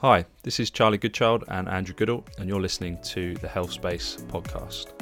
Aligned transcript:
Hi, 0.00 0.26
this 0.44 0.60
is 0.60 0.70
Charlie 0.70 0.96
Goodchild 0.96 1.42
and 1.48 1.68
Andrew 1.68 1.92
Goodall, 1.92 2.24
and 2.38 2.48
you're 2.48 2.60
listening 2.60 3.02
to 3.02 3.34
the 3.34 3.48
Health 3.48 3.72
Space 3.72 4.16
podcast. 4.28 4.92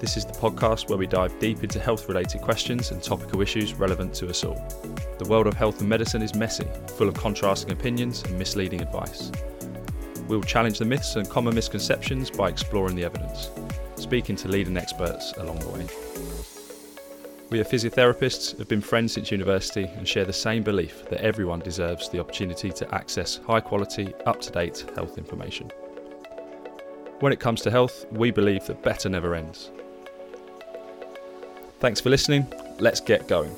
This 0.00 0.16
is 0.16 0.24
the 0.24 0.32
podcast 0.32 0.88
where 0.88 0.98
we 0.98 1.06
dive 1.06 1.38
deep 1.38 1.62
into 1.62 1.78
health 1.78 2.08
related 2.08 2.40
questions 2.40 2.90
and 2.90 3.00
topical 3.00 3.40
issues 3.40 3.74
relevant 3.74 4.14
to 4.14 4.28
us 4.28 4.42
all. 4.42 4.60
The 5.20 5.28
world 5.28 5.46
of 5.46 5.54
health 5.54 5.78
and 5.78 5.88
medicine 5.88 6.20
is 6.20 6.34
messy, 6.34 6.66
full 6.96 7.06
of 7.06 7.14
contrasting 7.14 7.70
opinions 7.70 8.24
and 8.24 8.36
misleading 8.36 8.80
advice. 8.80 9.30
We 10.26 10.36
will 10.36 10.42
challenge 10.42 10.80
the 10.80 10.86
myths 10.86 11.14
and 11.14 11.30
common 11.30 11.54
misconceptions 11.54 12.32
by 12.32 12.48
exploring 12.48 12.96
the 12.96 13.04
evidence, 13.04 13.48
speaking 13.94 14.34
to 14.34 14.48
leading 14.48 14.76
experts 14.76 15.34
along 15.36 15.60
the 15.60 15.68
way. 15.68 16.29
We 17.50 17.58
are 17.58 17.64
physiotherapists, 17.64 18.56
have 18.58 18.68
been 18.68 18.80
friends 18.80 19.14
since 19.14 19.32
university, 19.32 19.84
and 19.96 20.06
share 20.06 20.24
the 20.24 20.32
same 20.32 20.62
belief 20.62 21.08
that 21.10 21.20
everyone 21.20 21.58
deserves 21.58 22.08
the 22.08 22.20
opportunity 22.20 22.70
to 22.70 22.94
access 22.94 23.40
high 23.44 23.58
quality, 23.58 24.14
up 24.24 24.40
to 24.42 24.52
date 24.52 24.86
health 24.94 25.18
information. 25.18 25.68
When 27.18 27.32
it 27.32 27.40
comes 27.40 27.60
to 27.62 27.70
health, 27.70 28.06
we 28.12 28.30
believe 28.30 28.66
that 28.66 28.84
better 28.84 29.08
never 29.08 29.34
ends. 29.34 29.72
Thanks 31.80 32.00
for 32.00 32.08
listening. 32.08 32.46
Let's 32.78 33.00
get 33.00 33.26
going. 33.26 33.54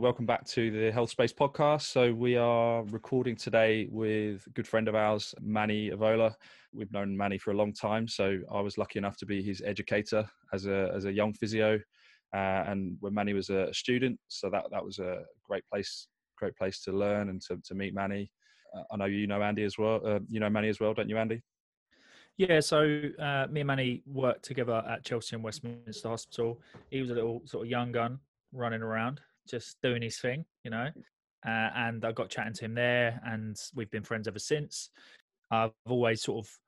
Welcome 0.00 0.24
back 0.24 0.46
to 0.46 0.70
the 0.70 0.90
Health 0.90 1.10
Space 1.10 1.30
podcast. 1.30 1.82
So, 1.82 2.14
we 2.14 2.34
are 2.34 2.84
recording 2.84 3.36
today 3.36 3.86
with 3.90 4.46
a 4.46 4.50
good 4.54 4.66
friend 4.66 4.88
of 4.88 4.94
ours, 4.94 5.34
Manni 5.42 5.92
Ovola. 5.92 6.34
We've 6.72 6.90
known 6.90 7.14
Manni 7.14 7.38
for 7.38 7.50
a 7.50 7.54
long 7.54 7.74
time, 7.74 8.08
so 8.08 8.38
I 8.50 8.62
was 8.62 8.78
lucky 8.78 8.98
enough 8.98 9.18
to 9.18 9.26
be 9.26 9.42
his 9.42 9.60
educator 9.62 10.26
as 10.54 10.64
a, 10.64 10.90
as 10.96 11.04
a 11.04 11.12
young 11.12 11.34
physio. 11.34 11.78
Uh, 12.34 12.64
and 12.66 12.96
when 13.00 13.12
Manni 13.12 13.34
was 13.34 13.50
a 13.50 13.74
student, 13.74 14.18
so 14.28 14.48
that, 14.48 14.64
that 14.72 14.82
was 14.82 15.00
a 15.00 15.18
great 15.44 15.64
place, 15.70 16.08
great 16.38 16.56
place 16.56 16.80
to 16.84 16.92
learn 16.92 17.28
and 17.28 17.42
to, 17.42 17.58
to 17.62 17.74
meet 17.74 17.94
Manni. 17.94 18.30
Uh, 18.74 18.84
I 18.90 18.96
know 18.96 19.04
you 19.04 19.26
know 19.26 19.42
Andy 19.42 19.64
as 19.64 19.76
well. 19.76 20.00
Uh, 20.02 20.20
you 20.30 20.40
know 20.40 20.48
Manni 20.48 20.70
as 20.70 20.80
well, 20.80 20.94
don't 20.94 21.10
you, 21.10 21.18
Andy? 21.18 21.42
Yeah, 22.38 22.60
so 22.60 23.02
uh, 23.18 23.48
me 23.50 23.60
and 23.60 23.68
Manni 23.68 24.02
worked 24.06 24.46
together 24.46 24.82
at 24.88 25.04
Chelsea 25.04 25.36
and 25.36 25.44
Westminster 25.44 26.08
Hospital. 26.08 26.58
He 26.88 27.02
was 27.02 27.10
a 27.10 27.14
little 27.14 27.42
sort 27.44 27.66
of 27.66 27.70
young 27.70 27.92
gun 27.92 28.18
running 28.52 28.82
around, 28.82 29.20
just 29.50 29.76
doing 29.82 30.02
his 30.02 30.18
thing, 30.18 30.44
you 30.64 30.70
know. 30.70 30.88
Uh, 31.46 31.70
and 31.74 32.04
I 32.04 32.12
got 32.12 32.28
chatting 32.28 32.52
to 32.54 32.64
him 32.64 32.74
there, 32.74 33.20
and 33.24 33.56
we've 33.74 33.90
been 33.90 34.02
friends 34.02 34.28
ever 34.28 34.38
since. 34.38 34.90
I've 35.50 35.72
always 35.88 36.22
sort 36.22 36.44
of 36.44 36.58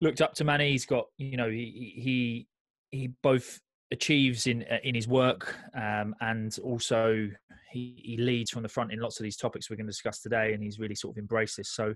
looked 0.00 0.20
up 0.20 0.34
to 0.34 0.44
Manni. 0.44 0.70
He's 0.70 0.86
got, 0.86 1.06
you 1.16 1.36
know, 1.36 1.48
he 1.48 1.94
he 1.96 2.46
he 2.90 3.10
both 3.22 3.60
achieves 3.90 4.46
in 4.46 4.64
uh, 4.70 4.78
in 4.82 4.94
his 4.94 5.08
work, 5.08 5.56
um, 5.74 6.14
and 6.20 6.56
also 6.62 7.28
he 7.70 8.00
he 8.04 8.16
leads 8.16 8.50
from 8.50 8.62
the 8.62 8.68
front 8.68 8.92
in 8.92 9.00
lots 9.00 9.18
of 9.20 9.24
these 9.24 9.36
topics 9.36 9.70
we're 9.70 9.76
going 9.76 9.86
to 9.86 9.92
discuss 9.92 10.20
today, 10.20 10.54
and 10.54 10.62
he's 10.62 10.78
really 10.78 10.94
sort 10.94 11.16
of 11.16 11.18
embraced 11.18 11.56
this. 11.56 11.70
So 11.70 11.94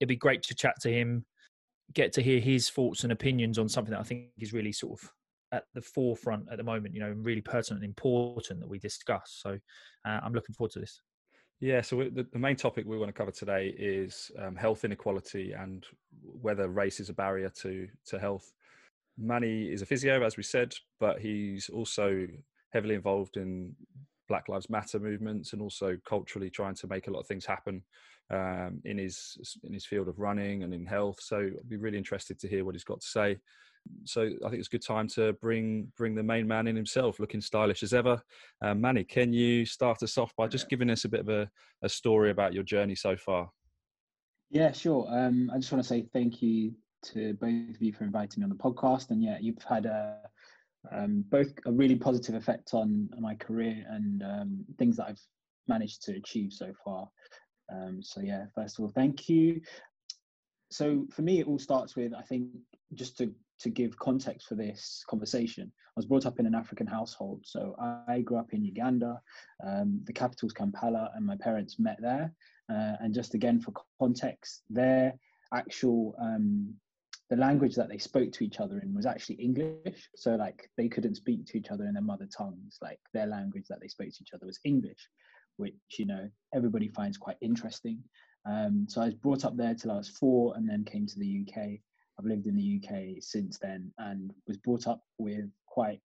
it'd 0.00 0.08
be 0.08 0.16
great 0.16 0.42
to 0.44 0.54
chat 0.54 0.74
to 0.80 0.92
him 0.92 1.24
get 1.92 2.12
to 2.12 2.22
hear 2.22 2.40
his 2.40 2.70
thoughts 2.70 3.02
and 3.02 3.12
opinions 3.12 3.58
on 3.58 3.68
something 3.68 3.92
that 3.92 4.00
I 4.00 4.04
think 4.04 4.28
is 4.38 4.52
really 4.52 4.72
sort 4.72 5.00
of 5.00 5.10
at 5.52 5.64
the 5.74 5.82
forefront 5.82 6.46
at 6.50 6.58
the 6.58 6.64
moment, 6.64 6.94
you 6.94 7.00
know, 7.00 7.10
and 7.10 7.24
really 7.24 7.40
pertinent 7.40 7.82
and 7.82 7.90
important 7.90 8.60
that 8.60 8.68
we 8.68 8.78
discuss. 8.78 9.38
So 9.42 9.58
uh, 10.06 10.20
I'm 10.22 10.32
looking 10.32 10.54
forward 10.54 10.72
to 10.72 10.80
this. 10.80 11.00
Yeah, 11.60 11.82
so 11.82 12.08
the, 12.10 12.26
main 12.38 12.56
topic 12.56 12.86
we 12.86 12.96
want 12.96 13.10
to 13.10 13.12
cover 13.12 13.30
today 13.30 13.74
is 13.78 14.30
um, 14.38 14.56
health 14.56 14.82
inequality 14.84 15.52
and 15.52 15.84
whether 16.22 16.68
race 16.68 17.00
is 17.00 17.10
a 17.10 17.14
barrier 17.14 17.50
to 17.60 17.86
to 18.06 18.18
health. 18.18 18.50
Manni 19.22 19.70
is 19.70 19.82
a 19.82 19.86
physio, 19.86 20.24
as 20.24 20.38
we 20.38 20.42
said, 20.42 20.72
but 20.98 21.20
he's 21.20 21.68
also 21.68 22.26
heavily 22.72 22.94
involved 22.94 23.36
in 23.36 23.74
Black 24.26 24.48
Lives 24.48 24.70
Matter 24.70 24.98
movements 24.98 25.52
and 25.52 25.60
also 25.60 25.98
culturally 26.06 26.48
trying 26.48 26.76
to 26.76 26.86
make 26.86 27.08
a 27.08 27.10
lot 27.10 27.20
of 27.20 27.26
things 27.26 27.44
happen 27.44 27.82
um, 28.30 28.80
in 28.84 28.96
his 28.96 29.36
in 29.62 29.74
his 29.74 29.84
field 29.84 30.08
of 30.08 30.18
running 30.18 30.62
and 30.62 30.72
in 30.72 30.86
health. 30.86 31.18
So 31.20 31.38
I'd 31.38 31.68
be 31.68 31.76
really 31.76 31.98
interested 31.98 32.38
to 32.40 32.48
hear 32.48 32.64
what 32.64 32.74
he's 32.74 32.84
got 32.84 33.00
to 33.00 33.06
say. 33.06 33.38
So 34.04 34.22
I 34.22 34.48
think 34.48 34.60
it's 34.60 34.68
a 34.68 34.70
good 34.70 34.86
time 34.86 35.08
to 35.08 35.32
bring 35.34 35.92
bring 35.96 36.14
the 36.14 36.22
main 36.22 36.46
man 36.46 36.66
in 36.66 36.76
himself, 36.76 37.20
looking 37.20 37.40
stylish 37.40 37.82
as 37.82 37.92
ever. 37.92 38.22
Um, 38.62 38.80
Manni, 38.80 39.04
can 39.04 39.32
you 39.32 39.64
start 39.64 40.02
us 40.02 40.18
off 40.18 40.34
by 40.36 40.48
just 40.48 40.68
giving 40.68 40.90
us 40.90 41.04
a 41.04 41.08
bit 41.08 41.20
of 41.20 41.28
a, 41.28 41.50
a 41.82 41.88
story 41.88 42.30
about 42.30 42.54
your 42.54 42.62
journey 42.62 42.94
so 42.94 43.16
far? 43.16 43.50
Yeah, 44.50 44.72
sure. 44.72 45.06
Um, 45.10 45.50
I 45.52 45.58
just 45.58 45.70
want 45.70 45.82
to 45.82 45.88
say 45.88 46.06
thank 46.12 46.42
you 46.42 46.72
to 47.02 47.34
both 47.34 47.76
of 47.76 47.82
you 47.82 47.92
for 47.92 48.04
inviting 48.04 48.40
me 48.40 48.44
on 48.44 48.50
the 48.50 48.56
podcast. 48.56 49.10
And 49.10 49.22
yeah, 49.22 49.38
you've 49.40 49.62
had 49.68 49.86
a 49.86 50.18
um, 50.92 51.24
both 51.28 51.52
a 51.66 51.72
really 51.72 51.96
positive 51.96 52.34
effect 52.34 52.74
on, 52.74 53.08
on 53.14 53.22
my 53.22 53.34
career 53.34 53.84
and 53.88 54.22
um, 54.22 54.64
things 54.78 54.96
that 54.96 55.08
I've 55.08 55.20
managed 55.68 56.02
to 56.04 56.16
achieve 56.16 56.52
so 56.52 56.72
far. 56.84 57.08
Um, 57.72 58.02
so 58.02 58.20
yeah, 58.20 58.46
first 58.54 58.78
of 58.78 58.84
all, 58.84 58.90
thank 58.94 59.28
you. 59.28 59.60
So 60.70 61.06
for 61.10 61.22
me, 61.22 61.40
it 61.40 61.46
all 61.46 61.58
starts 61.58 61.96
with 61.96 62.12
I 62.14 62.22
think 62.22 62.46
just 62.94 63.18
to 63.18 63.32
to 63.60 63.70
give 63.70 63.98
context 63.98 64.48
for 64.48 64.54
this 64.54 65.04
conversation. 65.08 65.70
I 65.74 65.92
was 65.96 66.06
brought 66.06 66.26
up 66.26 66.38
in 66.38 66.46
an 66.46 66.54
African 66.54 66.86
household, 66.86 67.40
so 67.44 67.74
I 68.08 68.20
grew 68.20 68.38
up 68.38 68.52
in 68.52 68.64
Uganda. 68.64 69.20
Um, 69.66 70.00
the 70.04 70.12
capital's 70.12 70.52
Kampala, 70.52 71.10
and 71.14 71.26
my 71.26 71.36
parents 71.36 71.78
met 71.78 71.98
there. 72.00 72.32
Uh, 72.70 72.96
and 73.00 73.14
just 73.14 73.34
again 73.34 73.60
for 73.60 73.72
context, 73.98 74.62
their 74.70 75.14
actual 75.52 76.14
um, 76.20 76.72
the 77.28 77.36
language 77.36 77.74
that 77.76 77.88
they 77.88 77.98
spoke 77.98 78.32
to 78.32 78.44
each 78.44 78.58
other 78.58 78.80
in 78.80 78.94
was 78.94 79.06
actually 79.06 79.36
English. 79.36 80.08
So 80.16 80.34
like 80.36 80.68
they 80.76 80.88
couldn't 80.88 81.16
speak 81.16 81.46
to 81.46 81.58
each 81.58 81.70
other 81.70 81.84
in 81.84 81.94
their 81.94 82.02
mother 82.02 82.28
tongues. 82.36 82.78
Like 82.80 82.98
their 83.12 83.26
language 83.26 83.66
that 83.68 83.80
they 83.80 83.88
spoke 83.88 84.08
to 84.08 84.22
each 84.22 84.34
other 84.34 84.46
was 84.46 84.58
English 84.64 85.08
which 85.60 85.74
you 85.98 86.06
know 86.06 86.28
everybody 86.54 86.88
finds 86.88 87.18
quite 87.18 87.36
interesting. 87.40 88.02
Um, 88.46 88.86
so 88.88 89.02
I 89.02 89.06
was 89.06 89.14
brought 89.14 89.44
up 89.44 89.56
there 89.56 89.74
till 89.74 89.92
I 89.92 89.96
was 89.96 90.08
four, 90.08 90.56
and 90.56 90.68
then 90.68 90.84
came 90.84 91.06
to 91.06 91.18
the 91.18 91.44
UK. 91.46 91.78
I've 92.20 92.26
lived 92.26 92.46
in 92.46 92.56
the 92.56 92.80
UK 92.82 93.22
since 93.22 93.58
then, 93.58 93.90
and 93.98 94.32
was 94.46 94.58
brought 94.58 94.86
up 94.86 95.02
with 95.18 95.48
quite 95.66 96.00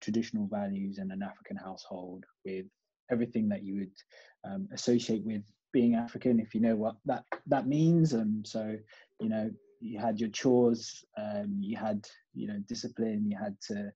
traditional 0.00 0.48
values 0.48 0.98
in 0.98 1.10
an 1.12 1.22
African 1.22 1.56
household, 1.56 2.24
with 2.44 2.66
everything 3.10 3.48
that 3.50 3.62
you 3.62 3.76
would 3.76 4.50
um, 4.50 4.68
associate 4.72 5.24
with 5.24 5.42
being 5.72 5.94
African, 5.94 6.40
if 6.40 6.54
you 6.54 6.60
know 6.60 6.74
what 6.74 6.96
that 7.06 7.24
that 7.46 7.68
means. 7.68 8.14
And 8.14 8.44
so, 8.46 8.76
you 9.20 9.28
know, 9.28 9.50
you 9.80 10.00
had 10.00 10.18
your 10.18 10.30
chores, 10.30 11.04
um, 11.16 11.58
you 11.60 11.76
had 11.76 12.04
you 12.34 12.48
know 12.48 12.58
discipline, 12.68 13.30
you 13.30 13.38
had 13.38 13.56
to 13.68 13.92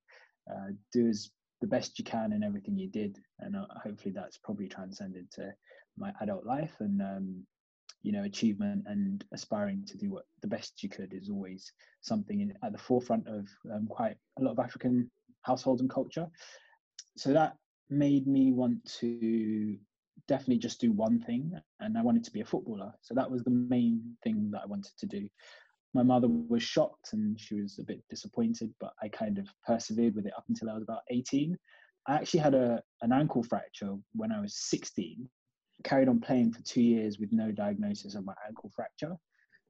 uh, 0.51 0.69
do 0.93 1.09
as 1.09 1.31
the 1.61 1.67
best 1.67 1.99
you 1.99 2.05
can 2.05 2.33
in 2.33 2.43
everything 2.43 2.77
you 2.77 2.89
did 2.89 3.19
and 3.41 3.57
uh, 3.57 3.65
hopefully 3.83 4.13
that's 4.15 4.37
probably 4.37 4.69
transcended 4.69 5.31
to 5.31 5.51
my 5.97 6.13
adult 6.21 6.45
life 6.45 6.75
and 6.81 7.01
um, 7.01 7.47
you 8.05 8.13
know 8.13 8.23
achievement 8.23 8.85
and 8.87 9.25
aspiring 9.33 9.85
to 9.87 9.97
do 9.97 10.11
what 10.11 10.25
the 10.43 10.49
best 10.49 10.83
you 10.83 10.89
could 10.89 11.13
is 11.13 11.29
always 11.29 11.73
something 12.03 12.41
in, 12.41 12.55
at 12.63 12.71
the 12.71 12.79
forefront 12.79 13.27
of 13.27 13.49
um, 13.73 13.87
quite 13.89 14.17
a 14.39 14.43
lot 14.43 14.53
of 14.53 14.59
african 14.61 15.11
households 15.43 15.81
and 15.81 15.91
culture 15.91 16.29
so 17.17 17.33
that 17.33 17.57
made 17.91 18.27
me 18.27 18.53
want 18.53 18.79
to 18.85 19.77
definitely 20.29 20.59
just 20.59 20.81
do 20.81 20.93
one 20.93 21.19
thing 21.21 21.53
and 21.81 21.99
i 21.99 22.03
wanted 22.03 22.23
to 22.23 22.31
be 22.31 22.41
a 22.41 22.45
footballer 22.45 22.93
so 23.01 23.15
that 23.15 23.31
was 23.31 23.43
the 23.43 23.51
main 23.51 24.01
thing 24.23 24.51
that 24.53 24.63
i 24.63 24.67
wanted 24.67 24.93
to 24.97 25.07
do 25.07 25.29
my 25.95 26.03
mother 26.03 26.29
was 26.29 26.63
shocked 26.63 27.13
and 27.13 27.39
she 27.41 27.55
was 27.55 27.79
a 27.79 27.85
bit 27.85 28.03
disappointed, 28.11 28.75
but 28.81 28.93
I 29.01 29.09
kind 29.09 29.39
of 29.39 29.47
persevered 29.65 30.17
with 30.17 30.27
it 30.27 30.33
up 30.37 30.45
until 30.49 30.69
I 30.69 30.75
was 30.75 30.83
about 30.83 31.03
18. 31.11 31.57
I 32.07 32.15
actually 32.17 32.41
had 32.41 32.55
a 32.55 32.83
an 33.01 33.13
ankle 33.13 33.43
fracture 33.45 33.95
when 34.13 34.33
I 34.33 34.41
was 34.41 34.57
16. 34.57 35.29
Carried 35.83 36.09
on 36.09 36.21
playing 36.21 36.53
for 36.53 36.63
two 36.63 36.83
years 36.83 37.19
with 37.19 37.33
no 37.33 37.51
diagnosis 37.51 38.15
of 38.15 38.25
my 38.25 38.35
ankle 38.47 38.71
fracture. 38.75 39.17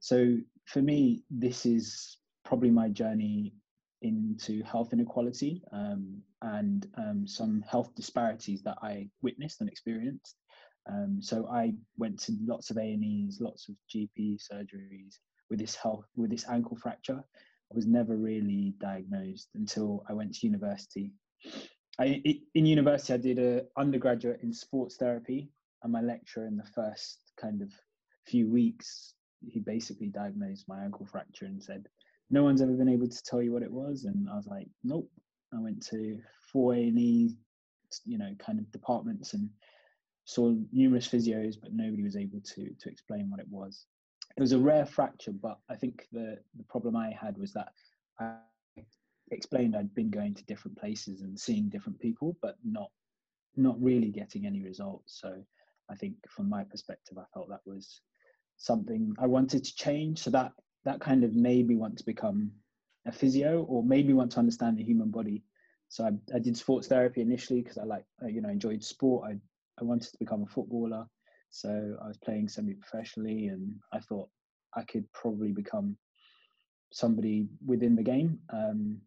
So 0.00 0.37
for 0.66 0.82
me, 0.82 1.25
this 1.31 1.66
is 1.66 2.19
probably 2.44 2.70
my 2.70 2.88
journey 2.88 3.54
into 4.03 4.62
health 4.62 4.93
inequality 4.93 5.62
um, 5.72 6.20
and 6.43 6.87
um, 6.99 7.26
some 7.26 7.62
health 7.62 7.94
disparities 7.94 8.62
that 8.62 8.76
I 8.82 9.08
witnessed 9.23 9.61
and 9.61 9.70
experienced. 9.70 10.37
Um, 10.87 11.19
so 11.20 11.49
I 11.50 11.73
went 11.96 12.20
to 12.25 12.32
lots 12.44 12.70
of 12.70 12.76
A&Es, 12.76 13.40
lots 13.40 13.69
of 13.69 13.76
GP 13.93 14.38
surgeries, 14.52 15.19
with 15.49 15.58
this 15.58 15.75
health 15.75 16.05
with 16.17 16.31
this 16.31 16.44
ankle 16.49 16.76
fracture. 16.76 17.23
I 17.73 17.75
was 17.75 17.87
never 17.87 18.17
really 18.17 18.75
diagnosed 18.79 19.49
until 19.55 20.05
I 20.08 20.12
went 20.12 20.34
to 20.34 20.46
university. 20.46 21.12
I, 21.99 22.23
in 22.55 22.67
university, 22.67 23.14
I 23.14 23.17
did 23.17 23.38
a 23.38 23.62
undergraduate 23.79 24.40
in 24.43 24.52
sports 24.52 24.96
therapy, 24.96 25.50
and 25.84 25.92
my 25.92 26.00
lecturer 26.00 26.46
in 26.46 26.56
the 26.56 26.64
first 26.75 27.20
kind 27.40 27.62
of 27.62 27.70
few 28.26 28.50
weeks, 28.50 29.14
he 29.46 29.60
basically 29.60 30.08
diagnosed 30.08 30.66
my 30.66 30.82
ankle 30.82 31.06
fracture 31.06 31.46
and 31.46 31.62
said, 31.62 31.86
"No 32.31 32.42
one's 32.42 32.62
ever 32.62 32.72
been 32.72 32.88
able 32.88 33.08
to 33.08 33.22
tell 33.22 33.42
you 33.42 33.52
what 33.52 33.62
it 33.62 33.72
was." 33.72 34.04
And 34.04 34.28
I 34.28 34.34
was 34.34 34.46
like, 34.46 34.69
"Nope." 34.82 35.10
I 35.52 35.60
went 35.60 35.86
to 35.86 36.20
four 36.52 36.75
A&E, 36.75 37.36
you 38.04 38.19
know, 38.19 38.34
kind 38.38 38.58
of 38.58 38.70
departments 38.72 39.34
and 39.34 39.48
saw 40.25 40.52
numerous 40.72 41.06
physios, 41.06 41.54
but 41.60 41.72
nobody 41.72 42.02
was 42.02 42.16
able 42.16 42.40
to 42.40 42.75
to 42.75 42.88
explain 42.88 43.31
what 43.31 43.40
it 43.40 43.48
was 43.48 43.86
it 44.36 44.40
was 44.40 44.52
a 44.52 44.58
rare 44.58 44.86
fracture, 44.86 45.32
but 45.32 45.58
I 45.69 45.76
think 45.76 46.06
the 46.12 46.38
the 46.56 46.64
problem 46.64 46.96
I 46.96 47.10
had 47.10 47.38
was 47.38 47.52
that 47.52 47.72
I, 48.19 48.36
explained 49.31 49.75
I'd 49.75 49.94
been 49.94 50.10
going 50.10 50.34
to 50.34 50.44
different 50.44 50.78
places 50.78 51.22
and 51.22 51.38
seeing 51.38 51.69
different 51.69 51.98
people, 52.00 52.36
but 52.42 52.56
not 52.64 52.90
not 53.56 53.81
really 53.81 54.10
getting 54.10 54.46
any 54.46 54.62
results. 54.62 55.20
So 55.20 55.44
I 55.90 55.94
think 55.96 56.14
from 56.28 56.48
my 56.48 56.64
perspective, 56.64 57.19
I 57.19 57.25
felt 57.32 57.48
that 57.50 57.60
was 57.66 58.00
something 58.56 59.14
I 59.19 59.26
wanted 59.26 59.64
to 59.64 59.75
change. 59.75 60.20
So 60.20 60.31
that 60.31 60.52
that 60.84 61.00
kind 61.00 61.25
of 61.25 61.34
made 61.34 61.66
me 61.66 61.76
want 61.76 61.96
to 61.98 62.04
become 62.04 62.50
a 63.06 63.12
physio 63.12 63.62
or 63.64 63.82
made 63.82 64.06
me 64.06 64.14
want 64.14 64.32
to 64.32 64.38
understand 64.38 64.78
the 64.78 64.84
human 64.84 65.10
body. 65.10 65.42
So 65.88 66.04
I, 66.04 66.10
I 66.34 66.38
did 66.38 66.56
sports 66.56 66.88
therapy 66.88 67.20
initially 67.20 67.62
because 67.62 67.78
I 67.78 67.84
like 67.84 68.04
you 68.26 68.40
know 68.40 68.48
enjoyed 68.48 68.82
sport. 68.82 69.31
I 69.31 69.38
I 69.81 69.84
wanted 69.84 70.10
to 70.12 70.19
become 70.19 70.42
a 70.42 70.46
footballer. 70.46 71.06
So 71.50 71.96
I 72.02 72.08
was 72.08 72.19
playing 72.19 72.48
semi-professionally, 72.48 73.46
and 73.48 73.75
I 73.92 74.00
thought 74.00 74.28
I 74.75 74.82
could 74.82 75.10
probably 75.12 75.52
become 75.52 75.96
somebody 76.92 77.46
within 77.64 77.94
the 77.94 78.02
game. 78.02 78.38
Um, 78.52 79.00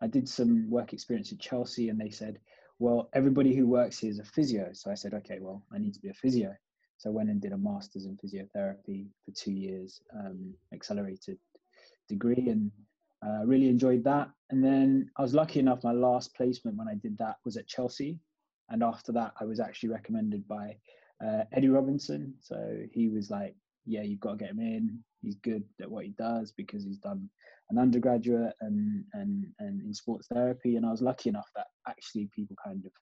I 0.00 0.06
did 0.06 0.28
some 0.28 0.68
work 0.68 0.92
experience 0.92 1.32
at 1.32 1.38
Chelsea, 1.38 1.88
and 1.88 2.00
they 2.00 2.10
said, 2.10 2.38
"Well, 2.78 3.08
everybody 3.12 3.54
who 3.54 3.66
works 3.66 3.98
here 3.98 4.10
is 4.10 4.18
a 4.18 4.24
physio." 4.24 4.70
So 4.72 4.90
I 4.90 4.94
said, 4.94 5.14
"Okay, 5.14 5.38
well, 5.40 5.62
I 5.72 5.78
need 5.78 5.94
to 5.94 6.00
be 6.00 6.08
a 6.08 6.14
physio." 6.14 6.54
So 6.98 7.10
I 7.10 7.12
went 7.12 7.30
and 7.30 7.40
did 7.40 7.52
a 7.52 7.58
master's 7.58 8.06
in 8.06 8.16
physiotherapy 8.16 9.08
for 9.24 9.30
two 9.32 9.52
years, 9.52 10.00
um, 10.14 10.54
accelerated 10.72 11.38
degree, 12.08 12.48
and 12.48 12.70
uh, 13.26 13.44
really 13.44 13.68
enjoyed 13.68 14.04
that. 14.04 14.30
And 14.50 14.64
then 14.64 15.10
I 15.16 15.22
was 15.22 15.34
lucky 15.34 15.60
enough, 15.60 15.84
my 15.84 15.92
last 15.92 16.34
placement 16.34 16.76
when 16.76 16.88
I 16.88 16.94
did 16.94 17.18
that 17.18 17.36
was 17.44 17.56
at 17.56 17.66
Chelsea. 17.66 18.18
And 18.70 18.82
after 18.82 19.12
that, 19.12 19.32
I 19.40 19.44
was 19.44 19.60
actually 19.60 19.90
recommended 19.90 20.46
by 20.48 20.76
uh, 21.24 21.44
Eddie 21.52 21.68
Robinson. 21.68 22.34
So 22.40 22.78
he 22.92 23.08
was 23.08 23.30
like, 23.30 23.54
yeah, 23.84 24.02
you've 24.02 24.20
got 24.20 24.32
to 24.32 24.36
get 24.36 24.50
him 24.50 24.60
in. 24.60 24.98
He's 25.22 25.36
good 25.36 25.64
at 25.80 25.90
what 25.90 26.04
he 26.04 26.10
does 26.10 26.52
because 26.52 26.84
he's 26.84 26.98
done 26.98 27.28
an 27.70 27.78
undergraduate 27.78 28.54
and, 28.60 29.04
and, 29.12 29.46
and 29.58 29.80
in 29.80 29.92
sports 29.92 30.28
therapy. 30.28 30.76
And 30.76 30.86
I 30.86 30.90
was 30.90 31.02
lucky 31.02 31.28
enough 31.28 31.50
that 31.56 31.66
actually 31.88 32.28
people 32.34 32.56
kind 32.64 32.84
of 32.84 32.92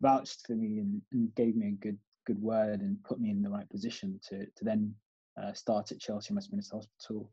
vouched 0.00 0.46
for 0.46 0.52
me 0.52 0.78
and, 0.78 1.02
and 1.12 1.34
gave 1.34 1.56
me 1.56 1.68
a 1.68 1.72
good 1.72 1.98
good 2.26 2.40
word 2.42 2.82
and 2.82 3.02
put 3.04 3.18
me 3.18 3.30
in 3.30 3.42
the 3.42 3.48
right 3.48 3.68
position 3.70 4.20
to 4.28 4.44
to 4.44 4.62
then 4.62 4.94
uh, 5.42 5.52
start 5.52 5.90
at 5.92 5.98
Chelsea 5.98 6.34
Westminster 6.34 6.76
Hospital. 6.76 7.30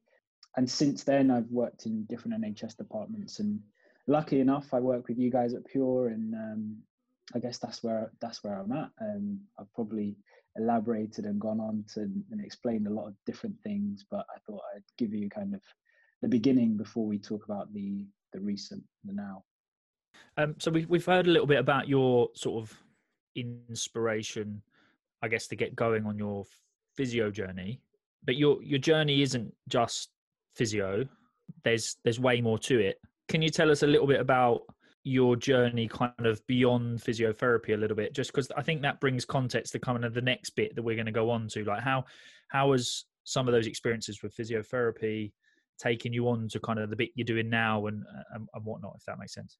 And 0.57 0.69
since 0.69 1.04
then, 1.04 1.30
I've 1.31 1.50
worked 1.50 1.86
in 1.86 2.06
different 2.06 2.42
NHS 2.42 2.77
departments, 2.77 3.39
and 3.39 3.60
lucky 4.07 4.39
enough, 4.39 4.74
I 4.74 4.80
work 4.80 5.07
with 5.07 5.18
you 5.18 5.30
guys 5.30 5.54
at 5.54 5.66
Pure, 5.66 6.10
and 6.10 6.33
um, 6.33 6.77
I 7.33 7.39
guess 7.39 7.57
that's 7.57 7.83
where 7.83 8.12
that's 8.22 8.44
where 8.44 8.60
I'm 8.60 8.72
at. 8.72 8.89
Um, 9.01 9.39
I've 9.60 9.74
probably 9.74 10.16
elaborated 10.56 11.25
and 11.25 11.42
gone 11.42 11.60
on 11.60 11.83
to 11.94 12.01
and 12.01 12.39
explained 12.39 12.88
a 12.88 12.94
lot 12.94 13.07
of 13.07 13.16
different 13.25 13.60
things, 13.63 14.06
but 14.10 14.25
I 14.33 14.39
thought 14.45 14.62
I'd 14.74 14.83
give 14.98 15.13
you 15.13 15.30
kind 15.30 15.54
of 15.54 15.62
the 16.25 16.38
beginning 16.38 16.75
before 16.77 17.06
we 17.06 17.18
talk 17.18 17.45
about 17.45 17.74
the 17.74 18.06
the 18.33 18.39
recent, 18.39 18.83
the 19.04 19.13
now. 19.13 19.44
Um, 20.38 20.56
so 20.57 20.72
we, 20.72 20.86
we've 20.86 21.06
heard 21.06 21.27
a 21.27 21.31
little 21.31 21.48
bit 21.48 21.60
about 21.60 21.88
your 21.88 22.30
sort 22.36 22.62
of 22.62 22.77
inspiration 23.36 24.62
I 25.25 25.27
guess, 25.27 25.48
to 25.48 25.56
get 25.56 25.75
going 25.75 26.06
on 26.06 26.19
your 26.19 26.45
physio 26.95 27.31
journey. 27.31 27.81
But 28.24 28.36
your 28.36 28.62
your 28.62 28.80
journey 28.80 29.24
isn't 29.24 29.54
just 29.68 30.10
physio. 30.56 31.07
There's 31.63 31.98
there's 32.04 32.19
way 32.19 32.42
more 32.42 32.60
to 32.60 32.80
it. 32.80 33.00
Can 33.27 33.42
you 33.42 33.50
tell 33.50 33.72
us 33.72 33.81
a 33.81 33.88
little 33.88 34.07
bit 34.07 34.19
about 34.19 34.62
your 35.04 35.36
journey 35.36 35.88
kind 35.88 36.25
of 36.25 36.45
beyond 36.48 37.00
physiotherapy 37.00 37.75
a 37.75 37.77
little 37.77 37.95
bit 37.95 38.12
just 38.12 38.31
because 38.31 38.51
i 38.57 38.62
think 38.63 38.81
that 38.81 39.00
brings 39.00 39.24
context 39.24 39.72
to 39.72 39.77
kind 39.77 40.04
of 40.04 40.16
the 40.16 40.22
next 40.22 40.50
bit 40.56 40.74
that 40.74 40.81
we're 40.81 40.95
going 40.95 41.06
to 41.06 41.12
go 41.12 41.30
on 41.30 41.48
to 41.48 41.63
like 41.63 41.80
how 41.80 42.04
how 42.48 42.72
has 42.72 43.06
some 43.24 43.48
of 43.48 43.54
those 43.54 43.68
experiences 43.68 44.24
with 44.24 44.36
physiotherapy 44.36 45.31
taken 45.77 46.13
you 46.13 46.27
on 46.27 46.48
to 46.48 46.60
kind 46.60 46.80
of 46.80 46.89
the 46.89 46.95
bit 46.95 47.10
you're 47.16 47.25
doing 47.25 47.50
now 47.50 47.88
and, 47.88 48.04
and, 48.33 48.48
and 48.54 48.66
whatnot 48.66 48.94
if 48.98 49.04
that 49.06 49.19
makes 49.19 49.33
sense 49.33 49.57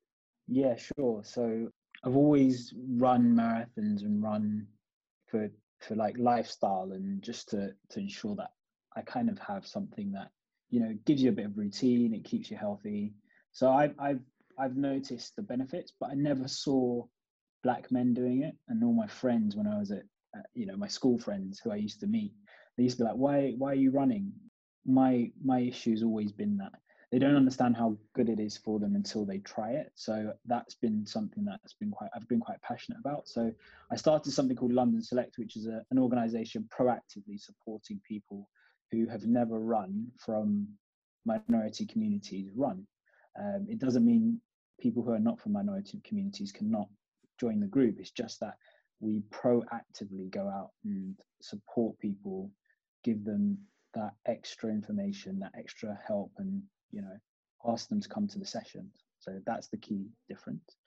yeah 0.47 0.75
sure 0.75 1.21
so 1.23 1.67
i've 2.03 2.15
always 2.15 2.73
run 2.97 3.35
marathons 3.35 4.01
and 4.03 4.23
run 4.23 4.65
for 5.27 5.50
for 5.79 5.95
like 5.95 6.17
lifestyle 6.17 6.91
and 6.94 7.21
just 7.21 7.50
to 7.50 7.71
to 7.89 8.00
ensure 8.00 8.35
that 8.35 8.51
I 8.95 9.01
kind 9.01 9.29
of 9.29 9.38
have 9.39 9.67
something 9.67 10.12
that 10.13 10.29
you 10.69 10.79
know 10.79 10.94
gives 11.06 11.21
you 11.21 11.29
a 11.29 11.33
bit 11.33 11.45
of 11.45 11.57
routine, 11.57 12.13
it 12.13 12.23
keeps 12.23 12.50
you 12.50 12.57
healthy. 12.57 13.13
So 13.51 13.71
I've 13.71 13.94
I've 14.00 14.21
I've 14.57 14.77
noticed 14.77 15.35
the 15.35 15.41
benefits, 15.41 15.94
but 16.00 16.12
I 16.12 16.15
never 16.15 16.47
saw 16.47 17.06
black 17.63 17.91
men 17.91 18.13
doing 18.13 18.44
it. 18.44 18.56
And 18.69 18.83
all 18.83 18.94
my 18.94 19.07
friends, 19.07 19.56
when 19.56 19.67
I 19.67 19.77
was 19.77 19.91
at, 19.91 20.03
at 20.35 20.45
you 20.53 20.65
know 20.65 20.77
my 20.77 20.88
school 20.88 21.17
friends 21.17 21.59
who 21.59 21.71
I 21.71 21.75
used 21.75 22.00
to 22.01 22.07
meet, 22.07 22.33
they 22.77 22.83
used 22.83 22.97
to 22.97 23.03
be 23.03 23.09
like, 23.09 23.17
"Why 23.17 23.53
why 23.57 23.71
are 23.71 23.75
you 23.75 23.91
running?" 23.91 24.31
My 24.86 25.32
my 25.44 25.60
issue's 25.60 26.04
always 26.04 26.32
been 26.32 26.58
that 26.58 26.74
they 27.12 27.20
don't 27.20 27.36
understand 27.36 27.78
how 27.78 27.98
good 28.14 28.30
it 28.30 28.40
is 28.40 28.58
for 28.58 28.80
them 28.80 28.96
until 28.96 29.26
they 29.26 29.38
try 29.40 29.72
it. 29.72 29.92
So 29.96 30.34
that's 30.46 30.76
been 30.76 31.06
something 31.06 31.46
that's 31.46 31.74
been 31.74 31.92
quite 31.92 32.10
I've 32.16 32.28
been 32.28 32.40
quite 32.40 32.62
passionate 32.62 33.00
about. 33.00 33.28
So 33.28 33.52
I 33.92 33.96
started 33.96 34.32
something 34.32 34.58
called 34.58 34.74
London 34.74 35.02
Select, 35.02 35.38
which 35.38 35.56
is 35.56 35.68
a, 35.68 35.82
an 35.92 36.00
organisation 36.00 36.68
proactively 36.78 37.40
supporting 37.40 38.02
people 38.08 38.50
who 38.92 39.08
have 39.08 39.26
never 39.26 39.60
run 39.60 40.08
from 40.18 40.68
minority 41.26 41.86
communities 41.86 42.50
run. 42.56 42.86
Um, 43.40 43.66
it 43.70 43.80
doesn't 43.80 44.06
mean 44.06 44.40
people 44.80 45.04
who 45.04 45.12
are 45.12 45.20
not 45.20 45.40
from 45.40 45.54
minority 45.54 46.02
communities 46.04 46.52
cannot 46.52 46.88
join 47.40 47.60
the 47.60 47.68
group. 47.68 48.00
It's 48.00 48.12
just 48.12 48.40
that 48.40 48.56
we 49.00 49.22
proactively 49.32 50.30
go 50.30 50.48
out 50.48 50.72
and 50.84 51.16
support 51.42 52.00
people, 52.00 52.52
give 53.04 53.24
them 53.24 53.58
that 53.95 54.13
extra 54.25 54.69
information, 54.69 55.39
that 55.39 55.53
extra 55.57 55.97
help, 56.07 56.31
and 56.38 56.62
you 56.92 57.01
know, 57.01 57.18
ask 57.68 57.89
them 57.89 58.01
to 58.01 58.09
come 58.09 58.27
to 58.27 58.39
the 58.39 58.45
sessions. 58.45 58.94
So 59.19 59.39
that's 59.45 59.68
the 59.69 59.77
key 59.77 60.06
difference. 60.30 60.77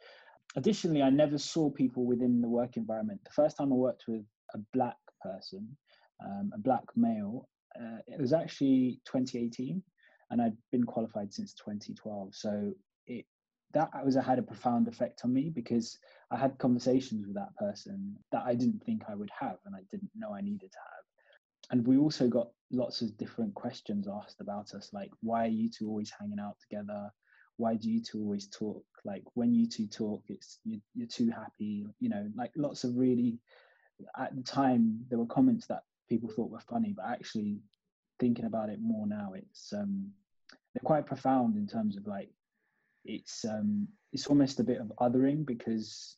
Additionally, 0.56 1.02
I 1.02 1.10
never 1.10 1.38
saw 1.38 1.70
people 1.70 2.06
within 2.06 2.40
the 2.40 2.48
work 2.48 2.76
environment. 2.76 3.20
The 3.24 3.32
first 3.32 3.56
time 3.56 3.72
I 3.72 3.76
worked 3.76 4.04
with 4.08 4.24
a 4.54 4.58
black 4.72 4.96
person, 5.22 5.76
um, 6.24 6.50
a 6.54 6.58
black 6.58 6.84
male, 6.96 7.48
uh, 7.78 7.98
it 8.06 8.20
was 8.20 8.32
actually 8.32 9.00
2018, 9.04 9.82
and 10.30 10.42
I'd 10.42 10.56
been 10.72 10.84
qualified 10.84 11.32
since 11.32 11.54
2012. 11.54 12.34
So 12.34 12.72
it 13.06 13.24
that 13.74 13.90
was 14.02 14.14
had 14.14 14.38
a 14.38 14.42
profound 14.42 14.88
effect 14.88 15.20
on 15.24 15.32
me 15.32 15.50
because 15.54 15.98
I 16.30 16.38
had 16.38 16.58
conversations 16.58 17.26
with 17.26 17.36
that 17.36 17.54
person 17.56 18.16
that 18.32 18.42
I 18.46 18.54
didn't 18.54 18.82
think 18.84 19.02
I 19.08 19.14
would 19.14 19.30
have, 19.38 19.58
and 19.66 19.74
I 19.74 19.80
didn't 19.90 20.10
know 20.14 20.32
I 20.32 20.40
needed 20.40 20.72
to 20.72 20.78
have 20.78 21.07
and 21.70 21.86
we 21.86 21.96
also 21.96 22.28
got 22.28 22.48
lots 22.70 23.00
of 23.00 23.16
different 23.16 23.54
questions 23.54 24.08
asked 24.08 24.40
about 24.40 24.74
us 24.74 24.90
like 24.92 25.10
why 25.22 25.44
are 25.44 25.48
you 25.48 25.70
two 25.70 25.88
always 25.88 26.12
hanging 26.18 26.40
out 26.40 26.56
together? 26.60 27.10
Why 27.56 27.74
do 27.74 27.90
you 27.90 28.02
two 28.02 28.20
always 28.20 28.46
talk? 28.48 28.84
Like 29.04 29.24
when 29.34 29.54
you 29.54 29.68
two 29.68 29.86
talk 29.86 30.22
it's 30.28 30.60
you, 30.64 30.80
you're 30.94 31.06
too 31.06 31.30
happy 31.30 31.86
you 32.00 32.08
know 32.08 32.28
like 32.36 32.52
lots 32.56 32.84
of 32.84 32.96
really 32.96 33.38
at 34.18 34.34
the 34.36 34.42
time 34.42 35.00
there 35.08 35.18
were 35.18 35.26
comments 35.26 35.66
that 35.66 35.82
people 36.08 36.30
thought 36.30 36.50
were 36.50 36.60
funny 36.60 36.94
but 36.96 37.06
actually 37.06 37.58
thinking 38.20 38.44
about 38.44 38.68
it 38.68 38.80
more 38.80 39.06
now 39.06 39.32
it's 39.34 39.72
um 39.72 40.10
they're 40.74 40.84
quite 40.84 41.06
profound 41.06 41.56
in 41.56 41.66
terms 41.66 41.96
of 41.96 42.06
like 42.06 42.30
it's 43.04 43.44
um 43.44 43.88
it's 44.12 44.26
almost 44.26 44.60
a 44.60 44.64
bit 44.64 44.80
of 44.80 44.92
othering 45.00 45.44
because 45.44 46.16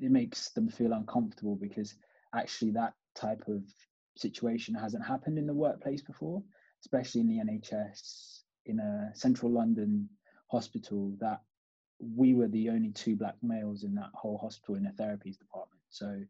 it 0.00 0.10
makes 0.10 0.50
them 0.50 0.68
feel 0.68 0.92
uncomfortable 0.92 1.56
because 1.56 1.94
actually 2.34 2.70
that 2.70 2.94
type 3.14 3.42
of 3.48 3.62
situation 4.16 4.74
hasn't 4.74 5.04
happened 5.04 5.38
in 5.38 5.46
the 5.46 5.54
workplace 5.54 6.02
before, 6.02 6.42
especially 6.82 7.20
in 7.20 7.28
the 7.28 7.38
NHS, 7.38 8.40
in 8.66 8.80
a 8.80 9.10
central 9.14 9.52
London 9.52 10.08
hospital, 10.48 11.14
that 11.20 11.40
we 11.98 12.34
were 12.34 12.48
the 12.48 12.68
only 12.68 12.90
two 12.90 13.16
black 13.16 13.36
males 13.42 13.84
in 13.84 13.94
that 13.94 14.10
whole 14.14 14.38
hospital 14.38 14.74
in 14.74 14.86
a 14.86 14.90
therapies 14.90 15.38
department. 15.38 15.82
So, 15.88 16.20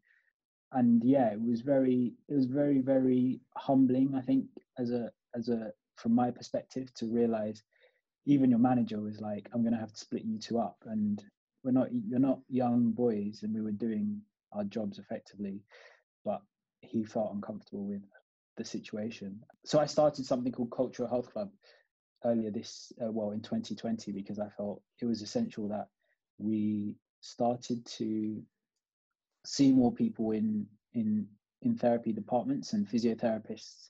and 0.71 1.03
yeah, 1.03 1.31
it 1.31 1.41
was 1.41 1.61
very, 1.61 2.13
it 2.29 2.33
was 2.33 2.45
very, 2.45 2.79
very 2.79 3.41
humbling. 3.55 4.15
I 4.15 4.21
think 4.21 4.45
as 4.77 4.91
a, 4.91 5.11
as 5.35 5.49
a, 5.49 5.71
from 5.95 6.13
my 6.13 6.31
perspective, 6.31 6.93
to 6.95 7.05
realize 7.07 7.63
even 8.25 8.49
your 8.49 8.59
manager 8.59 8.99
was 8.99 9.19
like, 9.21 9.49
"I'm 9.53 9.61
going 9.61 9.73
to 9.73 9.79
have 9.79 9.93
to 9.93 9.99
split 9.99 10.25
you 10.25 10.37
two 10.37 10.59
up," 10.59 10.77
and 10.85 11.23
we're 11.63 11.71
not, 11.71 11.87
you're 11.91 12.19
not 12.19 12.39
young 12.49 12.91
boys, 12.91 13.41
and 13.43 13.53
we 13.53 13.61
were 13.61 13.71
doing 13.71 14.21
our 14.51 14.63
jobs 14.63 14.99
effectively, 14.99 15.63
he 16.87 17.03
felt 17.03 17.33
uncomfortable 17.33 17.85
with 17.85 18.03
the 18.55 18.65
situation. 18.65 19.43
So 19.65 19.79
I 19.79 19.85
started 19.85 20.25
something 20.25 20.51
called 20.51 20.71
Cultural 20.71 21.09
Health 21.09 21.31
Club 21.31 21.49
earlier 22.25 22.51
this, 22.51 22.91
uh, 23.01 23.11
well, 23.11 23.31
in 23.31 23.41
2020, 23.41 24.11
because 24.11 24.39
I 24.39 24.49
felt 24.49 24.81
it 25.01 25.05
was 25.05 25.21
essential 25.21 25.67
that 25.69 25.87
we 26.37 26.95
started 27.21 27.85
to 27.85 28.41
see 29.45 29.71
more 29.71 29.93
people 29.93 30.31
in 30.31 30.67
in 30.93 31.27
in 31.61 31.75
therapy 31.75 32.13
departments 32.13 32.73
and 32.73 32.87
physiotherapists 32.87 33.89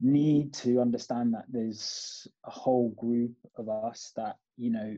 need 0.00 0.54
to 0.54 0.80
understand 0.80 1.34
that 1.34 1.44
there's 1.48 2.26
a 2.46 2.50
whole 2.50 2.90
group 2.90 3.34
of 3.56 3.68
us 3.68 4.12
that 4.16 4.36
you 4.56 4.70
know 4.70 4.96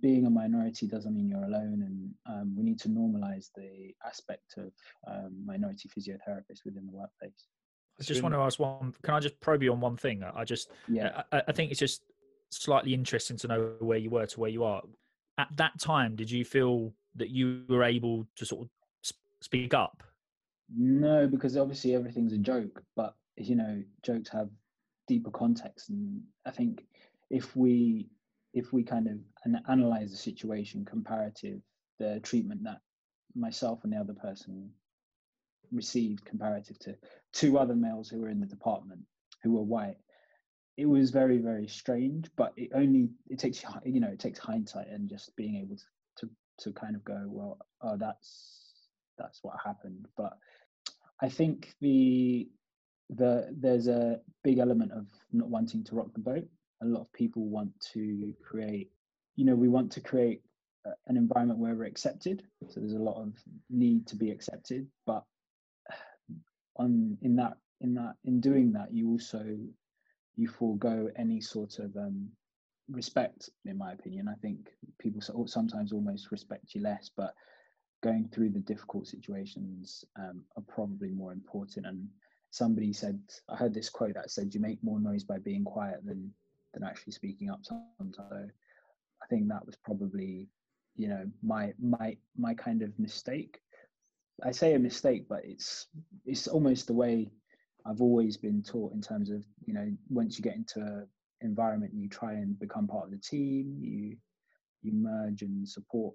being 0.00 0.26
a 0.26 0.30
minority 0.30 0.86
doesn't 0.86 1.14
mean 1.14 1.28
you're 1.28 1.44
alone, 1.44 1.82
and 1.86 2.14
um, 2.26 2.56
we 2.56 2.64
need 2.64 2.80
to 2.80 2.88
normalize 2.88 3.48
the 3.54 3.92
aspect 4.06 4.54
of 4.56 4.72
um, 5.06 5.32
minority 5.44 5.88
physiotherapists 5.88 6.64
within 6.64 6.86
the 6.86 6.92
workplace. 6.92 7.46
I 8.00 8.02
just 8.02 8.22
want 8.22 8.34
to 8.34 8.40
ask 8.40 8.58
one. 8.58 8.94
Can 9.02 9.14
I 9.14 9.20
just 9.20 9.40
probe 9.40 9.62
you 9.62 9.72
on 9.72 9.80
one 9.80 9.96
thing? 9.96 10.22
I 10.22 10.44
just, 10.44 10.70
yeah, 10.88 11.22
I, 11.32 11.42
I 11.48 11.52
think 11.52 11.70
it's 11.70 11.80
just 11.80 12.02
slightly 12.50 12.92
interesting 12.92 13.36
to 13.38 13.48
know 13.48 13.72
where 13.80 13.98
you 13.98 14.10
were 14.10 14.26
to 14.26 14.40
where 14.40 14.50
you 14.50 14.64
are. 14.64 14.82
At 15.38 15.48
that 15.56 15.78
time, 15.78 16.16
did 16.16 16.30
you 16.30 16.44
feel 16.44 16.92
that 17.16 17.30
you 17.30 17.64
were 17.68 17.82
able 17.82 18.26
to 18.36 18.46
sort 18.46 18.62
of 18.62 18.70
speak 19.40 19.74
up? 19.74 20.02
No, 20.74 21.26
because 21.26 21.56
obviously 21.56 21.94
everything's 21.94 22.32
a 22.32 22.38
joke, 22.38 22.82
but 22.96 23.14
you 23.36 23.56
know, 23.56 23.82
jokes 24.02 24.28
have 24.30 24.48
deeper 25.06 25.30
context, 25.30 25.90
and 25.90 26.22
I 26.44 26.50
think 26.50 26.84
if 27.30 27.56
we 27.56 28.08
if 28.54 28.72
we 28.72 28.82
kind 28.82 29.06
of 29.08 29.60
analyze 29.68 30.10
the 30.10 30.16
situation 30.16 30.84
comparative, 30.84 31.60
the 31.98 32.20
treatment 32.20 32.64
that 32.64 32.80
myself 33.34 33.84
and 33.84 33.92
the 33.92 33.98
other 33.98 34.14
person 34.14 34.70
received 35.72 36.24
comparative 36.24 36.78
to 36.78 36.96
two 37.32 37.58
other 37.58 37.74
males 37.74 38.08
who 38.08 38.20
were 38.20 38.28
in 38.28 38.40
the 38.40 38.46
department 38.46 39.00
who 39.42 39.52
were 39.52 39.62
white 39.62 39.96
it 40.76 40.86
was 40.86 41.10
very 41.10 41.38
very 41.38 41.66
strange 41.66 42.30
but 42.36 42.52
it 42.56 42.70
only 42.74 43.08
it 43.28 43.38
takes 43.38 43.64
you 43.84 44.00
know 44.00 44.08
it 44.08 44.18
takes 44.18 44.38
hindsight 44.38 44.88
and 44.88 45.08
just 45.08 45.34
being 45.36 45.56
able 45.56 45.76
to 45.76 45.84
to, 46.16 46.30
to 46.58 46.72
kind 46.72 46.94
of 46.94 47.04
go 47.04 47.24
well 47.26 47.58
oh 47.82 47.96
that's 47.96 48.62
that's 49.18 49.40
what 49.42 49.56
happened. 49.64 50.06
But 50.16 50.34
i 51.22 51.28
think 51.28 51.74
the 51.80 52.48
the 53.10 53.48
there's 53.56 53.88
a 53.88 54.20
big 54.42 54.58
element 54.58 54.92
of 54.92 55.06
not 55.32 55.48
wanting 55.48 55.84
to 55.84 55.94
rock 55.94 56.12
the 56.12 56.20
boat. 56.20 56.46
A 56.82 56.86
lot 56.86 57.00
of 57.00 57.12
people 57.12 57.46
want 57.46 57.70
to 57.92 58.34
create 58.42 58.90
you 59.36 59.44
know 59.44 59.54
we 59.54 59.68
want 59.68 59.92
to 59.92 60.00
create 60.00 60.42
an 61.08 61.16
environment 61.16 61.58
where 61.58 61.74
we're 61.74 61.84
accepted. 61.84 62.44
So 62.68 62.80
there's 62.80 62.92
a 62.92 62.98
lot 62.98 63.20
of 63.20 63.34
need 63.70 64.06
to 64.08 64.16
be 64.16 64.30
accepted 64.30 64.86
but 65.06 65.24
on 66.76 67.18
in 67.22 67.36
that 67.36 67.56
in 67.80 67.94
that 67.94 68.14
in 68.24 68.40
doing 68.40 68.72
that 68.72 68.92
you 68.92 69.08
also 69.10 69.44
you 70.36 70.48
forego 70.48 71.08
any 71.16 71.40
sort 71.40 71.78
of 71.78 71.96
um, 71.96 72.28
respect 72.90 73.50
in 73.64 73.78
my 73.78 73.92
opinion. 73.92 74.28
I 74.28 74.34
think 74.40 74.68
people 74.98 75.20
sometimes 75.46 75.92
almost 75.92 76.30
respect 76.30 76.74
you 76.74 76.82
less 76.82 77.10
but 77.16 77.34
going 78.02 78.28
through 78.28 78.50
the 78.50 78.60
difficult 78.60 79.06
situations 79.06 80.04
um, 80.18 80.42
are 80.56 80.62
probably 80.68 81.10
more 81.10 81.32
important. 81.32 81.86
And 81.86 82.08
somebody 82.56 82.92
said 82.92 83.20
i 83.48 83.56
heard 83.56 83.74
this 83.74 83.88
quote 83.88 84.14
that 84.14 84.30
said 84.30 84.54
you 84.54 84.60
make 84.60 84.82
more 84.82 85.00
noise 85.00 85.24
by 85.24 85.38
being 85.38 85.64
quiet 85.64 86.04
than 86.04 86.32
than 86.72 86.82
actually 86.84 87.12
speaking 87.12 87.50
up 87.50 87.60
sometimes 87.62 88.16
so 88.16 88.48
i 89.22 89.26
think 89.28 89.48
that 89.48 89.64
was 89.64 89.76
probably 89.76 90.48
you 90.94 91.08
know 91.08 91.24
my 91.42 91.72
my 91.78 92.16
my 92.36 92.54
kind 92.54 92.82
of 92.82 92.98
mistake 92.98 93.60
I 94.44 94.50
say 94.50 94.74
a 94.74 94.78
mistake, 94.78 95.26
but 95.28 95.44
it's 95.44 95.86
it's 96.24 96.46
almost 96.46 96.86
the 96.86 96.94
way 96.94 97.30
I've 97.84 98.02
always 98.02 98.36
been 98.36 98.62
taught 98.62 98.92
in 98.92 99.00
terms 99.00 99.30
of 99.30 99.44
you 99.64 99.74
know 99.74 99.90
once 100.10 100.36
you 100.36 100.42
get 100.42 100.56
into 100.56 100.80
an 100.80 101.08
environment, 101.40 101.94
you 101.94 102.08
try 102.08 102.34
and 102.34 102.58
become 102.58 102.86
part 102.86 103.06
of 103.06 103.10
the 103.10 103.18
team. 103.18 103.76
You 103.80 104.16
you 104.82 104.92
merge 104.92 105.42
and 105.42 105.66
support 105.68 106.14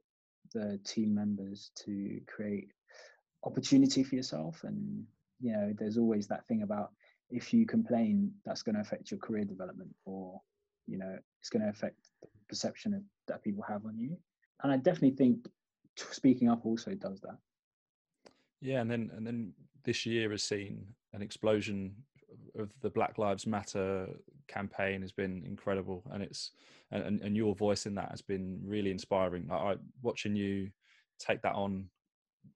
the 0.54 0.80
team 0.86 1.16
members 1.16 1.72
to 1.84 2.22
create 2.28 2.70
opportunity 3.44 4.04
for 4.04 4.16
yourself. 4.16 4.64
And 4.64 5.06
you 5.42 5.54
know, 5.54 5.74
there's 5.78 5.98
always 5.98 6.28
that 6.28 6.48
thing 6.48 6.62
about 6.62 6.92
if 7.30 7.54
you 7.54 7.66
complain, 7.66 8.32
that's 8.46 8.62
going 8.62 8.76
to 8.76 8.82
affect 8.82 9.10
your 9.10 9.20
career 9.20 9.46
development, 9.46 9.90
or 10.06 10.42
you 10.88 10.98
know, 10.98 11.18
it's 11.40 11.50
going 11.50 11.64
to 11.64 11.70
affect 11.70 12.10
the 12.22 12.28
perception 12.50 12.94
of, 12.94 13.02
that 13.28 13.44
people 13.44 13.64
have 13.68 13.86
on 13.86 13.98
you. 13.98 14.18
And 14.64 14.72
I 14.72 14.78
definitely 14.78 15.12
think 15.12 15.48
speaking 15.96 16.50
up 16.50 16.66
also 16.66 16.92
does 16.94 17.22
that. 17.22 17.38
Yeah, 18.60 18.82
and 18.82 18.92
then 18.92 19.12
and 19.16 19.26
then 19.26 19.54
this 19.84 20.06
year 20.06 20.32
has 20.32 20.44
seen 20.44 20.86
an 21.14 21.22
explosion 21.22 21.96
of 22.58 22.72
the 22.82 22.90
Black 22.90 23.18
Lives 23.18 23.48
Matter 23.48 24.08
campaign 24.48 25.02
has 25.02 25.12
been 25.12 25.44
incredible, 25.46 26.04
and 26.12 26.22
it's 26.22 26.52
and 26.92 27.22
and 27.22 27.36
your 27.36 27.56
voice 27.56 27.86
in 27.86 27.96
that 27.96 28.10
has 28.12 28.22
been 28.22 28.62
really 28.64 28.92
inspiring. 28.92 29.48
I, 29.50 29.56
I 29.56 29.76
watching 30.02 30.36
you 30.36 30.70
take 31.20 31.42
that 31.42 31.54
on 31.54 31.88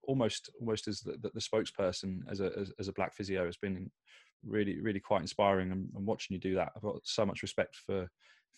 almost 0.04 0.50
almost 0.60 0.88
as 0.88 1.00
the, 1.00 1.12
the, 1.22 1.30
the 1.34 1.40
spokesperson 1.40 2.20
as 2.30 2.40
a 2.40 2.50
as, 2.58 2.72
as, 2.78 2.88
a 2.88 2.92
black 2.92 3.14
physio 3.14 3.44
has 3.44 3.56
been 3.56 3.90
really 4.44 4.80
really 4.80 5.00
quite 5.00 5.20
inspiring 5.20 5.72
and, 5.72 5.88
and 5.96 6.06
watching 6.06 6.34
you 6.34 6.40
do 6.40 6.54
that 6.54 6.70
i've 6.76 6.82
got 6.82 6.96
so 7.02 7.26
much 7.26 7.42
respect 7.42 7.74
for 7.74 8.08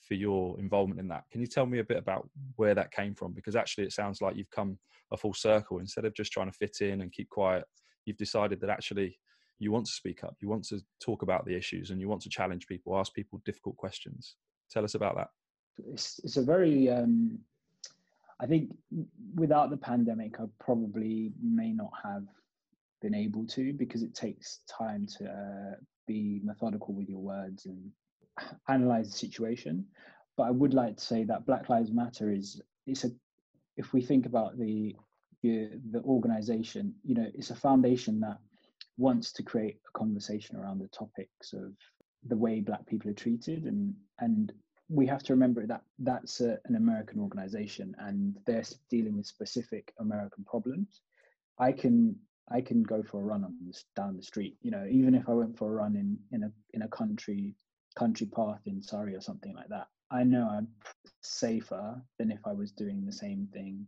for 0.00 0.14
your 0.14 0.58
involvement 0.58 1.00
in 1.00 1.08
that. 1.08 1.24
Can 1.30 1.40
you 1.40 1.46
tell 1.46 1.66
me 1.66 1.78
a 1.78 1.84
bit 1.84 1.96
about 1.96 2.28
where 2.56 2.74
that 2.74 2.92
came 2.92 3.14
from? 3.14 3.32
Because 3.32 3.56
actually, 3.56 3.84
it 3.84 3.92
sounds 3.92 4.20
like 4.20 4.36
you've 4.36 4.50
come 4.50 4.78
a 5.12 5.16
full 5.16 5.34
circle. 5.34 5.78
Instead 5.78 6.04
of 6.04 6.14
just 6.14 6.32
trying 6.32 6.50
to 6.50 6.56
fit 6.56 6.78
in 6.80 7.00
and 7.00 7.12
keep 7.12 7.28
quiet, 7.28 7.64
you've 8.04 8.16
decided 8.16 8.60
that 8.60 8.70
actually 8.70 9.18
you 9.58 9.72
want 9.72 9.86
to 9.86 9.92
speak 9.92 10.22
up, 10.22 10.36
you 10.40 10.48
want 10.48 10.64
to 10.68 10.80
talk 11.00 11.22
about 11.22 11.44
the 11.44 11.56
issues, 11.56 11.90
and 11.90 12.00
you 12.00 12.08
want 12.08 12.22
to 12.22 12.28
challenge 12.28 12.66
people, 12.66 12.98
ask 12.98 13.12
people 13.12 13.40
difficult 13.44 13.76
questions. 13.76 14.36
Tell 14.70 14.84
us 14.84 14.94
about 14.94 15.16
that. 15.16 15.28
It's, 15.92 16.20
it's 16.22 16.36
a 16.36 16.42
very, 16.42 16.88
um, 16.88 17.38
I 18.40 18.46
think, 18.46 18.70
without 19.34 19.70
the 19.70 19.76
pandemic, 19.76 20.40
I 20.40 20.44
probably 20.60 21.32
may 21.42 21.72
not 21.72 21.90
have 22.02 22.24
been 23.00 23.14
able 23.14 23.46
to 23.46 23.72
because 23.72 24.02
it 24.02 24.14
takes 24.14 24.60
time 24.68 25.06
to 25.18 25.28
uh, 25.28 25.76
be 26.06 26.40
methodical 26.44 26.94
with 26.94 27.08
your 27.08 27.20
words 27.20 27.66
and 27.66 27.90
analyze 28.68 29.10
the 29.10 29.18
situation. 29.18 29.86
But 30.36 30.44
I 30.44 30.50
would 30.50 30.74
like 30.74 30.96
to 30.96 31.04
say 31.04 31.24
that 31.24 31.46
Black 31.46 31.68
Lives 31.68 31.92
Matter 31.92 32.30
is 32.30 32.60
it's 32.86 33.04
a 33.04 33.10
if 33.76 33.92
we 33.92 34.02
think 34.02 34.26
about 34.26 34.58
the 34.58 34.94
the, 35.42 35.70
the 35.92 36.00
organization, 36.02 36.94
you 37.04 37.14
know, 37.14 37.26
it's 37.34 37.50
a 37.50 37.56
foundation 37.56 38.18
that 38.20 38.38
wants 38.96 39.32
to 39.32 39.42
create 39.44 39.78
a 39.88 39.98
conversation 39.98 40.56
around 40.56 40.80
the 40.80 40.88
topics 40.88 41.52
of 41.52 41.72
the 42.26 42.36
way 42.36 42.60
black 42.60 42.84
people 42.86 43.08
are 43.10 43.14
treated 43.14 43.64
and 43.64 43.94
and 44.18 44.52
we 44.88 45.06
have 45.06 45.22
to 45.22 45.32
remember 45.32 45.66
that 45.66 45.82
that's 45.98 46.40
a, 46.40 46.58
an 46.66 46.76
american 46.76 47.20
organization 47.20 47.94
and 47.98 48.36
they're 48.46 48.64
dealing 48.90 49.16
with 49.16 49.26
specific 49.26 49.92
american 50.00 50.44
problems 50.44 51.02
i 51.58 51.70
can 51.72 52.16
i 52.50 52.60
can 52.60 52.82
go 52.82 53.02
for 53.02 53.20
a 53.20 53.24
run 53.24 53.44
on 53.44 53.54
this 53.66 53.84
down 53.96 54.16
the 54.16 54.22
street 54.22 54.56
you 54.62 54.70
know 54.70 54.86
even 54.90 55.14
if 55.14 55.28
i 55.28 55.32
went 55.32 55.56
for 55.56 55.68
a 55.68 55.72
run 55.72 55.96
in 55.96 56.18
in 56.32 56.44
a 56.44 56.52
in 56.72 56.82
a 56.82 56.88
country 56.88 57.54
country 57.98 58.28
path 58.28 58.60
in 58.66 58.80
Surrey 58.80 59.14
or 59.14 59.20
something 59.20 59.54
like 59.54 59.68
that, 59.68 59.88
I 60.10 60.22
know 60.22 60.48
I'm 60.48 60.68
safer 61.22 62.00
than 62.18 62.30
if 62.30 62.40
I 62.46 62.52
was 62.52 62.70
doing 62.70 63.04
the 63.04 63.12
same 63.12 63.48
thing, 63.52 63.86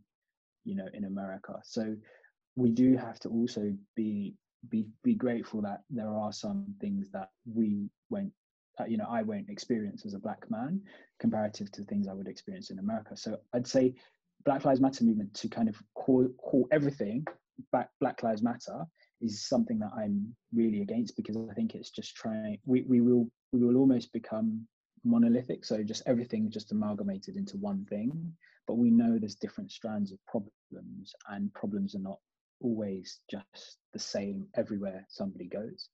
you 0.64 0.74
know, 0.74 0.88
in 0.92 1.04
America. 1.04 1.54
So 1.62 1.96
we 2.56 2.70
do 2.70 2.96
have 2.96 3.20
to 3.20 3.28
also 3.28 3.72
be 3.94 4.34
be 4.68 4.86
be 5.02 5.14
grateful 5.14 5.62
that 5.62 5.82
there 5.88 6.12
are 6.12 6.32
some 6.32 6.74
things 6.80 7.08
that 7.12 7.30
we 7.46 7.88
you 8.90 8.96
know 8.96 9.06
I 9.08 9.22
won't 9.22 9.48
experience 9.48 10.04
as 10.04 10.14
a 10.14 10.18
black 10.18 10.50
man 10.50 10.80
comparative 11.20 11.70
to 11.72 11.84
things 11.84 12.08
I 12.08 12.12
would 12.12 12.26
experience 12.26 12.70
in 12.70 12.80
America. 12.80 13.16
So 13.16 13.38
I'd 13.54 13.66
say 13.66 13.94
Black 14.44 14.64
Lives 14.64 14.80
Matter 14.80 15.04
movement 15.04 15.32
to 15.34 15.48
kind 15.48 15.68
of 15.68 15.80
call 15.94 16.28
call 16.38 16.66
everything 16.72 17.24
back 17.72 17.90
Black 18.00 18.22
Lives 18.22 18.42
Matter 18.42 18.84
is 19.20 19.46
something 19.46 19.78
that 19.78 19.92
I'm 19.96 20.34
really 20.52 20.82
against 20.82 21.16
because 21.16 21.36
I 21.36 21.54
think 21.54 21.74
it's 21.74 21.90
just 21.90 22.16
trying 22.16 22.58
we, 22.66 22.82
we 22.82 23.00
will 23.00 23.30
we 23.52 23.60
will 23.64 23.76
almost 23.76 24.12
become 24.12 24.66
monolithic. 25.04 25.64
So 25.64 25.82
just 25.84 26.02
everything 26.06 26.50
just 26.50 26.72
amalgamated 26.72 27.36
into 27.36 27.56
one 27.58 27.86
thing. 27.88 28.10
But 28.66 28.74
we 28.74 28.90
know 28.90 29.18
there's 29.18 29.36
different 29.36 29.70
strands 29.70 30.10
of 30.12 30.18
problems 30.26 31.14
and 31.28 31.52
problems 31.54 31.94
are 31.94 32.00
not 32.00 32.18
always 32.60 33.20
just 33.30 33.78
the 33.92 33.98
same 33.98 34.46
everywhere 34.56 35.06
somebody 35.08 35.46
goes. 35.46 35.88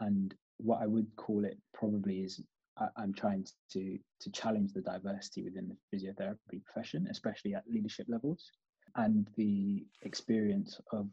And 0.00 0.34
what 0.62 0.82
i 0.82 0.86
would 0.86 1.06
call 1.16 1.44
it 1.44 1.58
probably 1.74 2.20
is 2.20 2.40
I, 2.78 3.02
am 3.02 3.12
trying 3.12 3.46
to 3.72 3.98
to 4.20 4.30
challenge 4.30 4.72
the 4.72 4.80
diversity 4.80 5.42
within 5.42 5.68
the 5.68 5.96
physiotherapy 5.96 6.62
profession 6.64 7.06
especially 7.10 7.54
at 7.54 7.64
leadership 7.68 8.06
levels 8.08 8.50
and 8.96 9.28
the 9.36 9.84
experience 10.02 10.80
of 10.92 11.08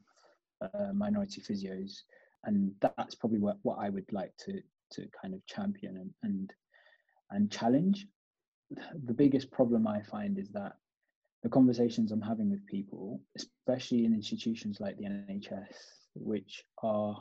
uh, 0.61 0.93
minority 0.93 1.41
physios, 1.41 2.01
and 2.45 2.71
that's 2.81 3.15
probably 3.15 3.39
what, 3.39 3.57
what 3.63 3.77
I 3.79 3.89
would 3.89 4.11
like 4.11 4.35
to 4.45 4.61
to 4.89 5.05
kind 5.21 5.33
of 5.33 5.45
champion 5.45 5.97
and 5.97 6.11
and 6.23 6.53
and 7.31 7.51
challenge. 7.51 8.07
The 9.05 9.13
biggest 9.13 9.51
problem 9.51 9.87
I 9.87 10.01
find 10.01 10.37
is 10.37 10.49
that 10.49 10.73
the 11.43 11.49
conversations 11.49 12.11
I'm 12.11 12.21
having 12.21 12.49
with 12.49 12.65
people, 12.65 13.21
especially 13.37 14.03
in 14.05 14.13
institutions 14.13 14.79
like 14.79 14.97
the 14.97 15.05
NHS, 15.05 15.75
which 16.15 16.63
are 16.83 17.15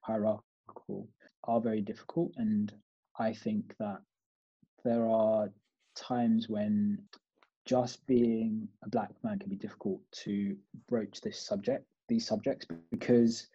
hierarchical, 0.00 0.44
are 1.44 1.60
very 1.60 1.80
difficult. 1.80 2.32
And 2.36 2.72
I 3.18 3.32
think 3.32 3.74
that 3.78 4.00
there 4.84 5.08
are 5.08 5.48
times 5.94 6.48
when 6.48 6.98
just 7.64 8.04
being 8.06 8.68
a 8.84 8.88
black 8.88 9.10
man 9.22 9.38
can 9.38 9.48
be 9.48 9.56
difficult 9.56 10.00
to 10.10 10.56
broach 10.88 11.20
this 11.20 11.46
subject 11.46 11.86
these 12.08 12.26
subjects 12.26 12.66
because 12.90 13.46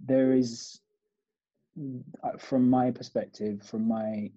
there 0.00 0.32
is 0.32 0.80
uh, 2.24 2.36
from 2.38 2.68
my 2.68 2.90
perspective 2.90 3.62
from 3.62 3.86
my 3.86 4.30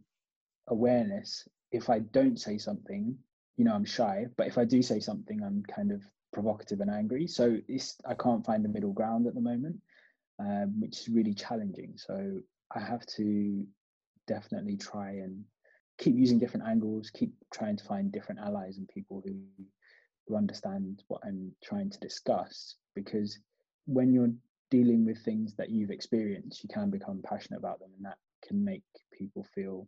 awareness 0.67 1.47
if 1.71 1.89
i 1.89 1.99
don't 1.99 2.39
say 2.39 2.57
something 2.57 3.15
you 3.57 3.63
know 3.63 3.73
i'm 3.73 3.85
shy 3.85 4.25
but 4.37 4.47
if 4.47 4.57
i 4.57 4.65
do 4.65 4.81
say 4.81 4.99
something 4.99 5.41
i'm 5.43 5.63
kind 5.73 5.91
of 5.91 6.01
provocative 6.33 6.81
and 6.81 6.91
angry 6.91 7.25
so 7.25 7.57
i 8.05 8.13
can't 8.13 8.45
find 8.45 8.63
the 8.63 8.69
middle 8.69 8.93
ground 8.93 9.25
at 9.25 9.33
the 9.33 9.41
moment 9.41 9.75
um, 10.39 10.79
which 10.79 10.99
is 10.99 11.09
really 11.09 11.33
challenging 11.33 11.93
so 11.95 12.39
i 12.75 12.79
have 12.79 13.05
to 13.05 13.65
definitely 14.27 14.77
try 14.77 15.09
and 15.09 15.43
keep 15.99 16.15
using 16.15 16.39
different 16.39 16.65
angles, 16.65 17.11
keep 17.11 17.33
trying 17.53 17.75
to 17.75 17.83
find 17.83 18.11
different 18.11 18.39
allies 18.39 18.77
and 18.77 18.87
people 18.87 19.21
who 19.25 19.35
who 20.27 20.35
understand 20.35 21.03
what 21.07 21.21
I'm 21.25 21.51
trying 21.63 21.89
to 21.89 21.99
discuss. 21.99 22.75
Because 22.95 23.39
when 23.85 24.13
you're 24.13 24.31
dealing 24.69 25.03
with 25.03 25.17
things 25.25 25.55
that 25.55 25.71
you've 25.71 25.89
experienced, 25.89 26.63
you 26.63 26.69
can 26.69 26.89
become 26.91 27.21
passionate 27.23 27.57
about 27.57 27.79
them, 27.79 27.89
and 27.95 28.05
that 28.05 28.17
can 28.47 28.63
make 28.63 28.83
people 29.11 29.45
feel 29.55 29.87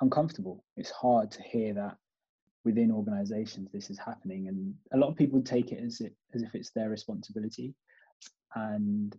uncomfortable. 0.00 0.64
It's 0.76 0.90
hard 0.90 1.30
to 1.32 1.42
hear 1.42 1.72
that 1.74 1.96
within 2.64 2.90
organizations 2.90 3.70
this 3.72 3.90
is 3.90 3.98
happening 3.98 4.48
and 4.48 4.74
a 4.92 4.96
lot 4.96 5.08
of 5.08 5.14
people 5.16 5.40
take 5.40 5.70
it 5.70 5.80
as 5.84 6.00
it 6.00 6.12
as 6.34 6.42
if 6.42 6.52
it's 6.52 6.72
their 6.72 6.90
responsibility 6.90 7.72
and 8.56 9.14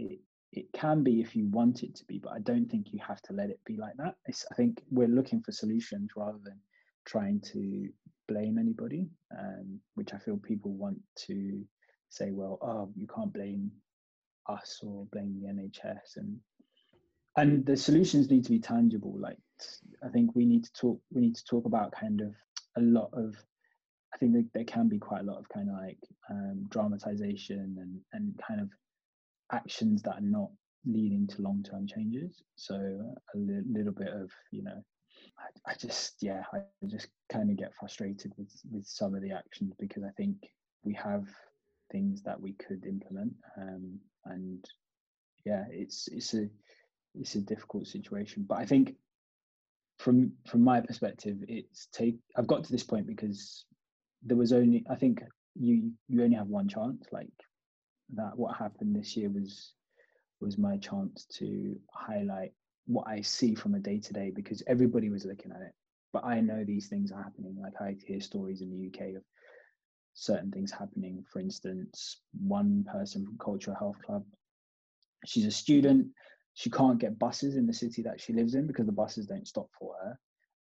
it 0.00 0.20
it 0.52 0.66
can 0.72 1.04
be 1.04 1.20
if 1.20 1.36
you 1.36 1.46
want 1.46 1.82
it 1.82 1.94
to 1.94 2.04
be 2.06 2.18
but 2.18 2.32
i 2.32 2.38
don't 2.40 2.68
think 2.70 2.92
you 2.92 2.98
have 3.06 3.22
to 3.22 3.32
let 3.32 3.50
it 3.50 3.60
be 3.64 3.76
like 3.76 3.96
that. 3.96 4.16
It's, 4.26 4.44
i 4.50 4.54
think 4.54 4.82
we're 4.90 5.08
looking 5.08 5.42
for 5.42 5.52
solutions 5.52 6.10
rather 6.16 6.38
than 6.44 6.58
trying 7.06 7.40
to 7.52 7.88
blame 8.28 8.58
anybody 8.58 9.06
um, 9.38 9.80
which 9.94 10.12
i 10.12 10.18
feel 10.18 10.36
people 10.36 10.72
want 10.72 10.98
to 11.26 11.62
say 12.08 12.30
well 12.30 12.58
oh 12.62 12.90
you 12.96 13.06
can't 13.06 13.32
blame 13.32 13.70
us 14.48 14.80
or 14.82 15.06
blame 15.12 15.40
the 15.40 15.48
nhs 15.48 16.16
and 16.16 16.38
and 17.36 17.64
the 17.64 17.76
solutions 17.76 18.28
need 18.28 18.44
to 18.44 18.50
be 18.50 18.58
tangible. 18.58 19.14
Like 19.18 19.38
i 20.04 20.08
think 20.08 20.34
we 20.34 20.44
need 20.44 20.64
to 20.64 20.72
talk 20.72 21.00
we 21.12 21.20
need 21.20 21.36
to 21.36 21.44
talk 21.44 21.64
about 21.64 21.92
kind 21.92 22.20
of 22.20 22.34
a 22.76 22.80
lot 22.80 23.10
of 23.12 23.36
I 24.12 24.18
think 24.18 24.32
there, 24.32 24.44
there 24.54 24.64
can 24.64 24.88
be 24.88 24.98
quite 24.98 25.20
a 25.20 25.24
lot 25.24 25.38
of 25.38 25.48
kind 25.48 25.68
of 25.68 25.76
like 25.76 25.98
um, 26.30 26.66
dramatization 26.68 27.76
and 27.80 28.00
and 28.12 28.34
kind 28.46 28.60
of 28.60 28.70
actions 29.52 30.02
that 30.02 30.14
are 30.14 30.20
not 30.20 30.50
leading 30.86 31.26
to 31.28 31.42
long 31.42 31.62
term 31.62 31.86
changes. 31.86 32.42
So 32.56 32.74
a 32.74 33.38
li- 33.38 33.62
little 33.70 33.92
bit 33.92 34.08
of 34.08 34.30
you 34.50 34.62
know, 34.62 34.82
I, 35.38 35.72
I 35.72 35.74
just 35.74 36.16
yeah, 36.22 36.42
I 36.52 36.60
just 36.86 37.08
kind 37.30 37.50
of 37.50 37.56
get 37.56 37.74
frustrated 37.74 38.32
with 38.36 38.52
with 38.70 38.86
some 38.86 39.14
of 39.14 39.22
the 39.22 39.32
actions 39.32 39.74
because 39.78 40.04
I 40.04 40.10
think 40.16 40.36
we 40.84 40.94
have 40.94 41.26
things 41.92 42.22
that 42.22 42.40
we 42.40 42.52
could 42.52 42.86
implement 42.86 43.32
um, 43.60 43.98
and 44.26 44.64
yeah, 45.44 45.64
it's 45.70 46.08
it's 46.08 46.34
a 46.34 46.48
it's 47.14 47.34
a 47.34 47.40
difficult 47.40 47.86
situation. 47.86 48.44
But 48.48 48.58
I 48.58 48.66
think 48.66 48.94
from 49.98 50.32
from 50.46 50.62
my 50.62 50.80
perspective, 50.80 51.38
it's 51.48 51.88
take. 51.92 52.18
I've 52.36 52.46
got 52.46 52.64
to 52.64 52.72
this 52.72 52.84
point 52.84 53.06
because 53.06 53.64
there 54.22 54.36
was 54.36 54.52
only. 54.52 54.84
I 54.88 54.96
think 54.96 55.22
you 55.54 55.92
you 56.08 56.22
only 56.22 56.36
have 56.36 56.48
one 56.48 56.68
chance. 56.68 57.04
Like 57.12 57.28
that, 58.14 58.36
what 58.36 58.56
happened 58.56 58.94
this 58.96 59.16
year 59.16 59.30
was 59.30 59.74
was 60.40 60.56
my 60.56 60.78
chance 60.78 61.26
to 61.26 61.76
highlight 61.92 62.52
what 62.86 63.06
I 63.06 63.20
see 63.20 63.54
from 63.54 63.74
a 63.74 63.78
day 63.78 63.98
to 63.98 64.12
day 64.12 64.32
because 64.34 64.62
everybody 64.66 65.10
was 65.10 65.26
looking 65.26 65.52
at 65.52 65.60
it. 65.60 65.72
But 66.14 66.24
I 66.24 66.40
know 66.40 66.64
these 66.64 66.88
things 66.88 67.12
are 67.12 67.22
happening. 67.22 67.58
Like 67.62 67.74
I 67.78 67.94
hear 68.06 68.20
stories 68.20 68.62
in 68.62 68.70
the 68.70 68.86
UK 68.86 69.16
of 69.16 69.22
certain 70.14 70.50
things 70.50 70.72
happening. 70.72 71.22
For 71.30 71.40
instance, 71.40 72.22
one 72.32 72.86
person 72.90 73.26
from 73.26 73.36
Cultural 73.36 73.76
Health 73.76 73.98
Club, 74.02 74.24
she's 75.26 75.44
a 75.44 75.50
student 75.50 76.08
she 76.54 76.70
can't 76.70 76.98
get 76.98 77.18
buses 77.18 77.56
in 77.56 77.66
the 77.66 77.72
city 77.72 78.02
that 78.02 78.20
she 78.20 78.32
lives 78.32 78.54
in 78.54 78.66
because 78.66 78.86
the 78.86 78.92
buses 78.92 79.26
don't 79.26 79.48
stop 79.48 79.68
for 79.78 79.94
her 80.02 80.18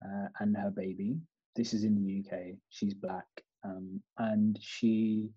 uh, 0.05 0.29
and 0.41 0.57
her 0.57 0.71
baby. 0.71 1.17
This 1.55 1.73
is 1.73 1.85
in 1.85 1.95
the 1.95 2.21
UK. 2.21 2.57
She's 2.69 2.95
black. 2.95 3.27
Um, 3.65 4.03
and 4.19 4.59
she 4.61 5.31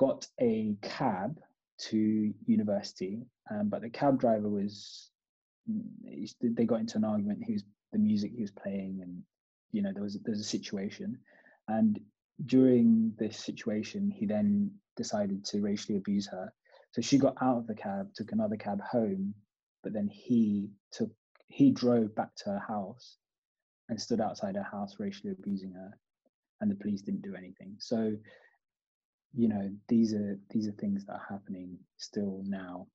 got 0.00 0.26
a 0.40 0.74
cab 0.82 1.38
to 1.78 2.32
university, 2.46 3.26
um, 3.50 3.68
but 3.68 3.82
the 3.82 3.90
cab 3.90 4.18
driver 4.18 4.48
was, 4.48 5.10
they 6.40 6.64
got 6.64 6.80
into 6.80 6.96
an 6.96 7.04
argument. 7.04 7.44
He 7.44 7.52
was 7.52 7.64
the 7.92 7.98
music 7.98 8.32
he 8.34 8.42
was 8.42 8.50
playing, 8.50 9.00
and 9.02 9.22
you 9.72 9.82
know 9.82 9.92
there 9.92 10.02
was 10.02 10.18
there's 10.24 10.40
a 10.40 10.44
situation, 10.44 11.18
and 11.68 12.00
during 12.46 13.12
this 13.18 13.38
situation, 13.38 14.10
he 14.10 14.26
then 14.26 14.70
decided 14.96 15.44
to 15.44 15.60
racially 15.60 15.98
abuse 15.98 16.26
her 16.26 16.52
so 16.92 17.00
she 17.00 17.18
got 17.18 17.36
out 17.40 17.58
of 17.58 17.66
the 17.66 17.74
cab, 17.74 18.12
took 18.14 18.32
another 18.32 18.56
cab 18.56 18.80
home, 18.80 19.34
but 19.82 19.92
then 19.92 20.08
he 20.08 20.70
took 20.92 21.10
he 21.46 21.70
drove 21.70 22.14
back 22.14 22.34
to 22.36 22.50
her 22.50 22.58
house 22.58 23.18
and 23.88 24.00
stood 24.00 24.20
outside 24.20 24.54
her 24.54 24.62
house 24.62 24.96
racially 25.00 25.32
abusing 25.32 25.72
her 25.72 25.96
and 26.60 26.70
the 26.70 26.76
police 26.76 27.02
didn't 27.02 27.22
do 27.22 27.34
anything. 27.34 27.76
So, 27.78 28.16
you 29.34 29.48
know, 29.48 29.70
these 29.88 30.12
are 30.12 30.38
these 30.50 30.66
are 30.66 30.72
things 30.72 31.04
that 31.06 31.12
are 31.12 31.26
happening 31.28 31.78
still 31.96 32.42
now 32.46 32.86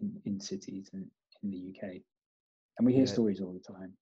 in, 0.00 0.20
in 0.24 0.40
cities 0.40 0.90
and 0.92 1.06
in 1.42 1.50
the 1.50 1.58
UK. 1.58 2.02
And 2.78 2.86
we 2.86 2.92
hear 2.92 3.04
yeah. 3.04 3.12
stories 3.12 3.40
all 3.40 3.52
the 3.52 3.72
time. 3.72 3.92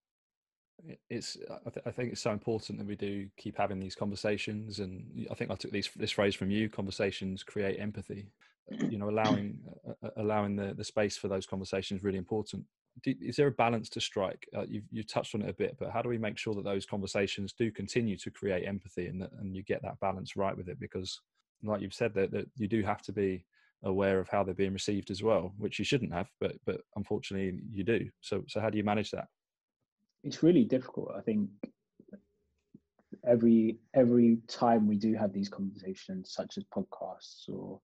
It's 1.10 1.36
I, 1.66 1.70
th- 1.70 1.86
I, 1.86 1.90
think 1.90 2.12
it's 2.12 2.22
so 2.22 2.30
important 2.30 2.78
that 2.78 2.86
we 2.86 2.96
do 2.96 3.28
keep 3.36 3.56
having 3.56 3.78
these 3.78 3.94
conversations. 3.94 4.78
And 4.78 5.26
i 5.30 5.34
think 5.34 5.50
i 5.50 5.54
took 5.54 5.72
these, 5.72 5.90
this 5.94 6.12
phrase 6.12 6.34
from 6.34 6.50
you 6.50 6.68
conversations 6.68 7.42
create 7.42 7.78
empathy. 7.78 8.30
You 8.88 8.98
know 8.98 9.10
allowing 9.10 9.58
uh, 10.04 10.10
allowing 10.16 10.54
the, 10.54 10.74
the 10.74 10.84
space 10.84 11.16
for 11.16 11.26
those 11.26 11.44
conversations 11.44 12.04
really 12.04 12.18
important. 12.18 12.64
Do, 13.02 13.12
is 13.20 13.34
there 13.34 13.48
a 13.48 13.52
balance 13.52 13.88
to 13.90 14.00
strike? 14.00 14.48
Uh, 14.56 14.64
you've, 14.68 14.84
you've 14.92 15.08
touched 15.08 15.34
on 15.34 15.42
it 15.42 15.48
a 15.48 15.52
bit 15.52 15.76
but 15.76 15.90
how 15.90 16.02
do 16.02 16.08
we 16.08 16.18
make 16.18 16.38
sure 16.38 16.54
that 16.54 16.64
those 16.64 16.86
conversations 16.86 17.52
do 17.52 17.72
continue 17.72 18.16
to 18.18 18.30
create 18.30 18.68
empathy 18.68 19.08
and 19.08 19.20
that, 19.22 19.32
and 19.40 19.56
you 19.56 19.64
get 19.64 19.82
that 19.82 19.98
balance 19.98 20.36
right 20.36 20.56
with 20.56 20.68
it? 20.68 20.78
Because 20.78 21.20
like 21.62 21.80
you've 21.80 21.94
said 21.94 22.14
that, 22.14 22.30
that 22.30 22.46
you 22.56 22.68
do 22.68 22.82
have 22.82 23.02
to 23.02 23.12
be 23.12 23.44
aware 23.84 24.18
of 24.20 24.28
how 24.28 24.42
they're 24.42 24.54
being 24.54 24.72
received 24.72 25.10
as 25.10 25.22
well 25.22 25.52
which 25.56 25.78
you 25.78 25.84
shouldn't 25.84 26.12
have 26.12 26.28
but 26.40 26.52
but 26.66 26.80
unfortunately 26.96 27.60
you 27.72 27.82
do 27.82 28.08
so 28.20 28.44
so 28.46 28.60
how 28.60 28.68
do 28.68 28.76
you 28.76 28.84
manage 28.84 29.10
that 29.10 29.26
it's 30.22 30.42
really 30.42 30.64
difficult 30.64 31.10
i 31.16 31.20
think 31.20 31.48
every 33.26 33.78
every 33.94 34.38
time 34.48 34.86
we 34.86 34.96
do 34.96 35.14
have 35.14 35.32
these 35.32 35.48
conversations 35.48 36.32
such 36.32 36.58
as 36.58 36.64
podcasts 36.64 37.48
or 37.48 37.80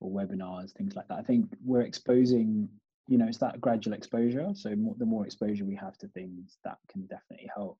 or 0.00 0.10
webinars, 0.10 0.72
things 0.72 0.94
like 0.94 1.08
that. 1.08 1.18
I 1.18 1.22
think 1.22 1.46
we're 1.64 1.82
exposing, 1.82 2.68
you 3.08 3.18
know, 3.18 3.26
it's 3.26 3.38
that 3.38 3.60
gradual 3.60 3.94
exposure. 3.94 4.50
So 4.54 4.74
more, 4.76 4.94
the 4.98 5.06
more 5.06 5.24
exposure 5.24 5.64
we 5.64 5.76
have 5.76 5.96
to 5.98 6.08
things, 6.08 6.58
that 6.64 6.78
can 6.90 7.06
definitely 7.06 7.50
help. 7.54 7.78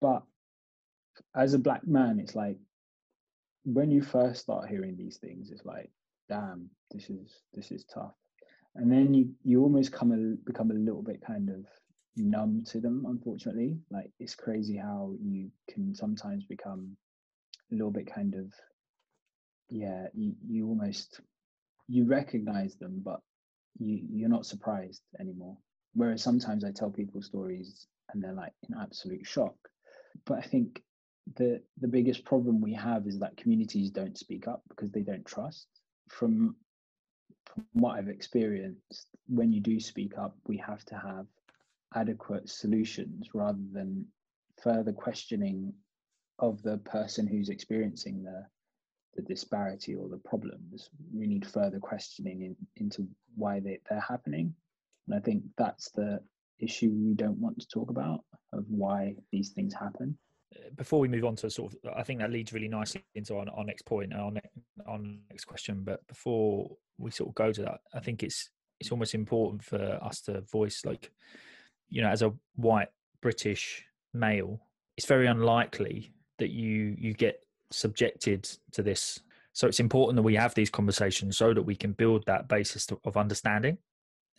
But 0.00 0.22
as 1.34 1.54
a 1.54 1.58
black 1.58 1.86
man, 1.86 2.20
it's 2.20 2.34
like 2.34 2.58
when 3.66 3.90
you 3.90 4.02
first 4.02 4.42
start 4.42 4.68
hearing 4.68 4.96
these 4.96 5.18
things, 5.18 5.50
it's 5.50 5.64
like, 5.64 5.90
damn, 6.28 6.70
this 6.92 7.10
is 7.10 7.42
this 7.52 7.70
is 7.70 7.84
tough. 7.84 8.14
And 8.74 8.90
then 8.90 9.12
you 9.12 9.30
you 9.42 9.62
almost 9.62 9.92
come 9.92 10.12
a, 10.12 10.36
become 10.46 10.70
a 10.70 10.74
little 10.74 11.02
bit 11.02 11.20
kind 11.26 11.50
of 11.50 11.66
numb 12.16 12.62
to 12.68 12.80
them. 12.80 13.04
Unfortunately, 13.06 13.78
like 13.90 14.10
it's 14.20 14.34
crazy 14.34 14.76
how 14.76 15.14
you 15.20 15.50
can 15.68 15.94
sometimes 15.94 16.44
become 16.44 16.96
a 17.72 17.74
little 17.74 17.90
bit 17.90 18.12
kind 18.12 18.34
of 18.34 18.52
yeah 19.68 20.06
you, 20.14 20.34
you 20.46 20.68
almost 20.68 21.20
you 21.88 22.04
recognize 22.04 22.76
them 22.76 23.00
but 23.04 23.20
you 23.78 24.00
you're 24.10 24.28
not 24.28 24.46
surprised 24.46 25.02
anymore 25.20 25.56
whereas 25.94 26.22
sometimes 26.22 26.64
i 26.64 26.70
tell 26.70 26.90
people 26.90 27.20
stories 27.20 27.86
and 28.12 28.22
they're 28.22 28.32
like 28.32 28.52
in 28.68 28.76
absolute 28.80 29.26
shock 29.26 29.56
but 30.24 30.38
i 30.38 30.42
think 30.42 30.82
the 31.34 31.60
the 31.80 31.88
biggest 31.88 32.24
problem 32.24 32.60
we 32.60 32.72
have 32.72 33.06
is 33.06 33.18
that 33.18 33.36
communities 33.36 33.90
don't 33.90 34.18
speak 34.18 34.46
up 34.46 34.62
because 34.68 34.90
they 34.90 35.02
don't 35.02 35.26
trust 35.26 35.66
from, 36.08 36.54
from 37.44 37.64
what 37.72 37.98
i've 37.98 38.08
experienced 38.08 39.08
when 39.26 39.52
you 39.52 39.60
do 39.60 39.80
speak 39.80 40.16
up 40.18 40.36
we 40.46 40.56
have 40.56 40.84
to 40.84 40.94
have 40.94 41.26
adequate 41.94 42.48
solutions 42.48 43.30
rather 43.34 43.58
than 43.72 44.04
further 44.62 44.92
questioning 44.92 45.72
of 46.38 46.62
the 46.62 46.78
person 46.78 47.26
who's 47.26 47.48
experiencing 47.48 48.22
the 48.22 48.46
the 49.16 49.22
disparity 49.22 49.94
or 49.94 50.08
the 50.08 50.18
problems, 50.18 50.90
we 51.12 51.26
need 51.26 51.46
further 51.46 51.78
questioning 51.80 52.42
in, 52.42 52.56
into 52.76 53.08
why 53.34 53.58
they, 53.58 53.80
they're 53.88 53.98
happening. 53.98 54.54
And 55.06 55.16
I 55.16 55.20
think 55.20 55.42
that's 55.56 55.90
the 55.90 56.20
issue 56.58 56.90
we 56.90 57.14
don't 57.14 57.38
want 57.38 57.58
to 57.60 57.68
talk 57.68 57.90
about 57.90 58.20
of 58.52 58.64
why 58.68 59.16
these 59.32 59.50
things 59.50 59.74
happen. 59.74 60.16
Before 60.76 61.00
we 61.00 61.08
move 61.08 61.24
on 61.24 61.36
to 61.36 61.50
sort 61.50 61.72
of, 61.72 61.78
I 61.96 62.02
think 62.02 62.20
that 62.20 62.30
leads 62.30 62.52
really 62.52 62.68
nicely 62.68 63.04
into 63.14 63.36
our, 63.36 63.46
our 63.54 63.64
next 63.64 63.82
point, 63.86 64.12
our, 64.14 64.30
ne- 64.30 64.40
our 64.86 64.98
next 65.30 65.44
question. 65.44 65.82
But 65.84 66.06
before 66.06 66.76
we 66.98 67.10
sort 67.10 67.30
of 67.30 67.34
go 67.34 67.52
to 67.52 67.62
that, 67.62 67.80
I 67.94 68.00
think 68.00 68.22
it's 68.22 68.50
it's 68.80 68.92
almost 68.92 69.14
important 69.14 69.64
for 69.64 69.98
us 70.02 70.20
to 70.22 70.42
voice, 70.42 70.84
like, 70.84 71.10
you 71.88 72.02
know, 72.02 72.08
as 72.08 72.22
a 72.22 72.34
white 72.56 72.88
British 73.22 73.84
male, 74.12 74.60
it's 74.96 75.06
very 75.06 75.26
unlikely 75.26 76.12
that 76.38 76.50
you 76.50 76.94
you 76.98 77.14
get 77.14 77.42
subjected 77.70 78.48
to 78.72 78.82
this. 78.82 79.20
So 79.52 79.66
it's 79.66 79.80
important 79.80 80.16
that 80.16 80.22
we 80.22 80.36
have 80.36 80.54
these 80.54 80.70
conversations 80.70 81.38
so 81.38 81.54
that 81.54 81.62
we 81.62 81.74
can 81.74 81.92
build 81.92 82.24
that 82.26 82.48
basis 82.48 82.86
of 83.04 83.16
understanding 83.16 83.78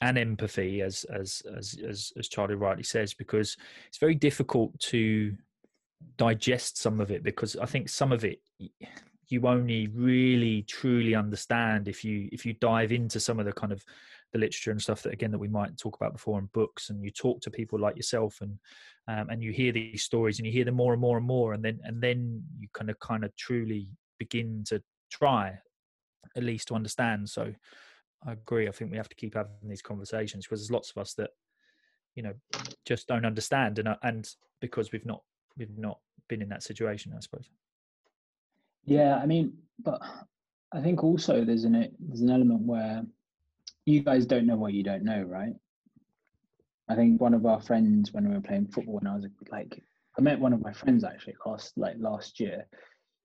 and 0.02 0.18
empathy, 0.18 0.82
as 0.84 1.06
as 1.06 1.42
as, 1.58 2.14
as 2.18 2.28
Charlie 2.28 2.56
rightly 2.56 2.84
says, 2.84 3.16
because 3.16 3.58
it's 3.88 3.98
very 3.98 4.14
difficult 4.14 4.80
to 4.80 5.36
digest 6.18 6.78
some 6.78 7.00
of 7.00 7.12
it 7.12 7.24
because 7.24 7.56
I 7.56 7.66
think 7.66 7.90
some 7.90 8.12
of 8.12 8.24
it 8.24 8.40
you 9.30 9.46
only 9.46 9.88
really 9.88 10.62
truly 10.64 11.16
understand 11.16 11.88
if 11.88 12.04
you 12.04 12.30
if 12.32 12.46
you 12.46 12.54
dive 12.54 12.92
into 12.92 13.20
some 13.20 13.40
of 13.40 13.46
the 13.46 13.52
kind 13.52 13.74
of 13.74 13.84
the 14.34 14.40
literature 14.40 14.72
and 14.72 14.82
stuff 14.82 15.04
that 15.04 15.14
again 15.14 15.32
that 15.32 15.38
we 15.38 15.48
might 15.48 15.78
talk 15.78 15.96
about 15.96 16.14
before 16.14 16.40
in 16.40 16.50
books 16.54 16.90
and 16.90 17.04
you 17.04 17.12
talk 17.12 17.42
to 17.42 17.50
people 17.50 17.80
like 17.80 17.96
yourself 17.96 18.40
and 18.42 18.58
um, 19.08 19.30
and 19.30 19.42
you 19.42 19.52
hear 19.52 19.72
these 19.72 20.04
stories 20.04 20.40
and 20.40 20.46
you 20.46 20.52
hear 20.52 20.66
them 20.66 20.76
more 20.76 20.94
and 20.94 21.02
more 21.02 21.18
and 21.18 21.26
more 21.26 21.54
and 21.54 21.64
then 21.64 21.80
and 21.84 22.02
then 22.02 22.44
you 22.60 22.68
kind 22.74 22.90
of 22.90 23.00
kind 23.00 23.24
of 23.24 23.36
truly 23.36 23.88
begin 24.20 24.64
to 24.66 24.82
try 25.12 25.58
at 26.36 26.44
least 26.44 26.68
to 26.70 26.76
understand. 26.76 27.30
So 27.30 27.54
i 28.26 28.32
agree. 28.32 28.68
I 28.68 28.72
think 28.72 28.92
we 28.92 28.98
have 28.98 29.10
to 29.10 29.16
keep 29.16 29.36
having 29.36 29.52
these 29.64 29.82
conversations 29.82 30.46
because 30.46 30.62
there's 30.62 30.72
lots 30.72 30.92
of 30.92 30.98
us 30.98 31.14
that 31.16 31.32
you 32.16 32.24
know 32.24 32.34
just 32.86 33.08
don't 33.08 33.26
understand 33.26 33.80
and 33.80 33.90
uh, 33.90 33.96
and 34.02 34.28
because 34.60 34.92
we've 34.92 35.06
not 35.06 35.22
we've 35.58 35.78
not 35.78 36.00
been 36.28 36.42
in 36.42 36.50
that 36.50 36.64
situation 36.64 37.14
i 37.16 37.20
suppose 37.20 37.50
yeah 38.86 39.18
i 39.18 39.26
mean 39.26 39.54
but 39.80 40.02
i 40.74 40.82
think 40.82 41.04
also 41.04 41.44
there's 41.44 41.64
an 41.64 41.92
there's 42.00 42.22
an 42.22 42.30
element 42.30 42.62
where 42.62 43.04
you 43.88 44.02
guys 44.02 44.26
don't 44.26 44.46
know 44.46 44.58
what 44.58 44.74
you 44.74 44.84
don't 44.84 45.04
know, 45.04 45.22
right? 45.22 45.54
I 46.90 46.96
think 46.96 47.22
one 47.22 47.34
of 47.34 47.46
our 47.46 47.62
friends 47.62 48.12
when 48.12 48.28
we 48.28 48.36
were 48.36 48.42
playing 48.42 48.68
football 48.68 48.96
when 48.96 49.08
I 49.08 49.16
was 49.16 49.26
like 49.50 49.82
I 50.18 50.22
met 50.22 50.40
one 50.40 50.52
of 50.52 50.62
my 50.62 50.74
friends 50.74 51.04
actually 51.06 51.36
last 51.46 51.78
like 51.78 51.96
last 51.98 52.40
year. 52.40 52.68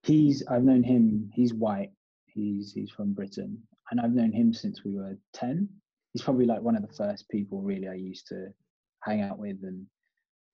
He's 0.03 0.41
I've 0.47 0.63
known 0.63 0.81
him, 0.81 1.29
he's 1.33 1.53
white, 1.53 1.91
he's 2.27 2.71
he's 2.71 2.91
from 2.91 3.13
Britain, 3.13 3.61
and 3.91 3.99
I've 3.99 4.13
known 4.13 4.31
him 4.31 4.53
since 4.53 4.85
we 4.85 4.95
were 4.95 5.17
10. 5.33 5.67
He's 6.13 6.21
probably 6.21 6.45
like 6.45 6.61
one 6.61 6.77
of 6.77 6.81
the 6.81 6.93
first 6.93 7.27
people 7.29 7.61
really 7.61 7.89
I 7.89 7.95
used 7.95 8.27
to 8.27 8.47
hang 9.01 9.21
out 9.21 9.39
with 9.39 9.57
and 9.63 9.85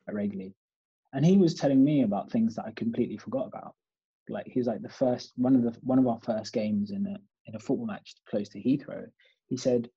uh, 0.09 0.13
regularly. 0.13 0.55
And 1.13 1.25
he 1.25 1.37
was 1.37 1.55
telling 1.55 1.83
me 1.83 2.03
about 2.03 2.31
things 2.31 2.55
that 2.55 2.65
I 2.65 2.71
completely 2.71 3.17
forgot 3.17 3.47
about. 3.47 3.75
Like 4.27 4.47
he's 4.47 4.67
like 4.67 4.81
the 4.81 4.89
first 4.89 5.33
one 5.37 5.55
of 5.55 5.63
the 5.63 5.75
one 5.81 5.97
of 5.97 6.07
our 6.07 6.19
first 6.23 6.53
games 6.53 6.91
in 6.91 7.07
a 7.07 7.17
in 7.47 7.55
a 7.55 7.59
football 7.59 7.87
match 7.87 8.13
close 8.29 8.47
to 8.49 8.59
Heathrow. 8.59 9.07
He 9.47 9.57
said 9.57 9.89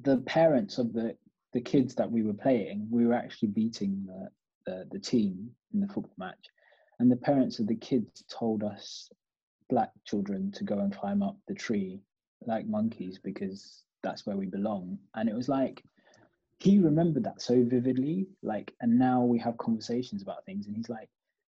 the 0.00 0.18
parents 0.18 0.78
of 0.78 0.92
the 0.92 1.16
the 1.52 1.60
kids 1.60 1.94
that 1.96 2.10
we 2.10 2.22
were 2.22 2.34
playing, 2.34 2.86
we 2.90 3.06
were 3.06 3.14
actually 3.14 3.48
beating 3.48 4.06
the, 4.06 4.28
the, 4.66 4.86
the 4.92 4.98
team 5.00 5.50
in 5.74 5.80
the 5.80 5.88
football 5.88 6.14
match, 6.16 6.46
and 6.98 7.10
the 7.10 7.16
parents 7.16 7.58
of 7.58 7.66
the 7.66 7.74
kids 7.74 8.24
told 8.28 8.62
us 8.62 9.10
black 9.68 9.90
children 10.04 10.50
to 10.52 10.64
go 10.64 10.78
and 10.78 10.96
climb 10.96 11.22
up 11.22 11.36
the 11.48 11.54
tree 11.54 12.00
like 12.46 12.66
monkeys 12.66 13.18
because 13.22 13.82
that's 14.02 14.26
where 14.26 14.36
we 14.36 14.46
belong. 14.46 14.98
And 15.14 15.28
it 15.28 15.34
was 15.34 15.48
like 15.48 15.82
he 16.60 16.78
remembered 16.78 17.24
that 17.24 17.40
so 17.40 17.64
vividly, 17.64 18.28
like, 18.42 18.74
and 18.80 18.98
now 18.98 19.24
we 19.24 19.38
have 19.38 19.56
conversations 19.56 20.22
about 20.22 20.44
things, 20.44 20.66
and 20.66 20.76
he's 20.76 20.90
like, 20.90 21.08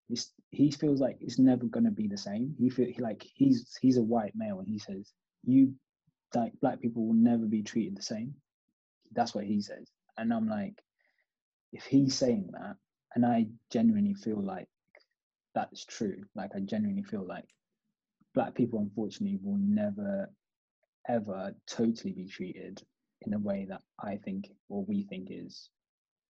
it's, 0.10 0.32
he 0.50 0.71
feels 0.71 1.02
like 1.02 1.17
it's 1.19 1.38
never 1.38 1.65
going 1.65 1.84
to 1.84 1.91
be 1.91 2.08
the 2.08 2.17
same. 2.17 2.56
He 2.58 2.69
feel 2.69 2.88
he, 2.88 3.02
like 3.02 3.21
he's 3.36 3.78
he's 3.82 3.97
a 3.97 4.02
white 4.02 4.34
male, 4.36 4.60
and 4.60 4.67
he 4.67 4.80
says 4.80 5.12
you 5.43 5.74
like 6.34 6.54
black 6.62 6.80
people 6.80 7.06
will 7.06 7.13
never 7.13 7.45
be 7.45 7.62
treated 7.62 7.97
the 7.97 8.02
same. 8.02 8.36
That's 9.12 9.36
what 9.36 9.43
he 9.43 9.62
says. 9.62 9.89
And 10.17 10.34
I'm 10.34 10.47
like, 10.47 10.82
if 11.74 11.84
he's 11.84 12.15
saying 12.15 12.50
that, 12.54 12.78
and 13.13 13.26
I 13.26 13.47
genuinely 13.69 14.13
feel 14.13 14.41
like 14.41 14.67
that's 15.54 15.84
true, 15.86 16.24
like 16.36 16.52
I 16.56 16.60
genuinely 16.62 17.04
feel 17.04 17.26
like 17.26 17.47
black 18.34 18.56
people 18.56 18.80
unfortunately 18.80 19.39
will 19.43 19.58
never 19.58 20.30
ever 21.08 21.54
totally 21.67 22.13
be 22.13 22.28
treated 22.28 22.82
in 23.22 23.34
a 23.34 23.40
way 23.40 23.66
that 23.70 23.82
I 24.00 24.18
think 24.18 24.50
or 24.70 24.84
we 24.86 25.04
think 25.04 25.28
is 25.30 25.70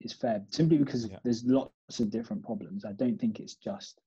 is 0.02 0.14
fair 0.14 0.44
simply 0.50 0.78
because 0.78 1.08
yeah. 1.08 1.18
there's 1.24 1.44
lots 1.46 2.00
of 2.00 2.10
different 2.10 2.44
problems. 2.44 2.86
I 2.86 2.94
don't 2.94 3.20
think 3.20 3.40
it's 3.40 3.56
just 3.56 4.00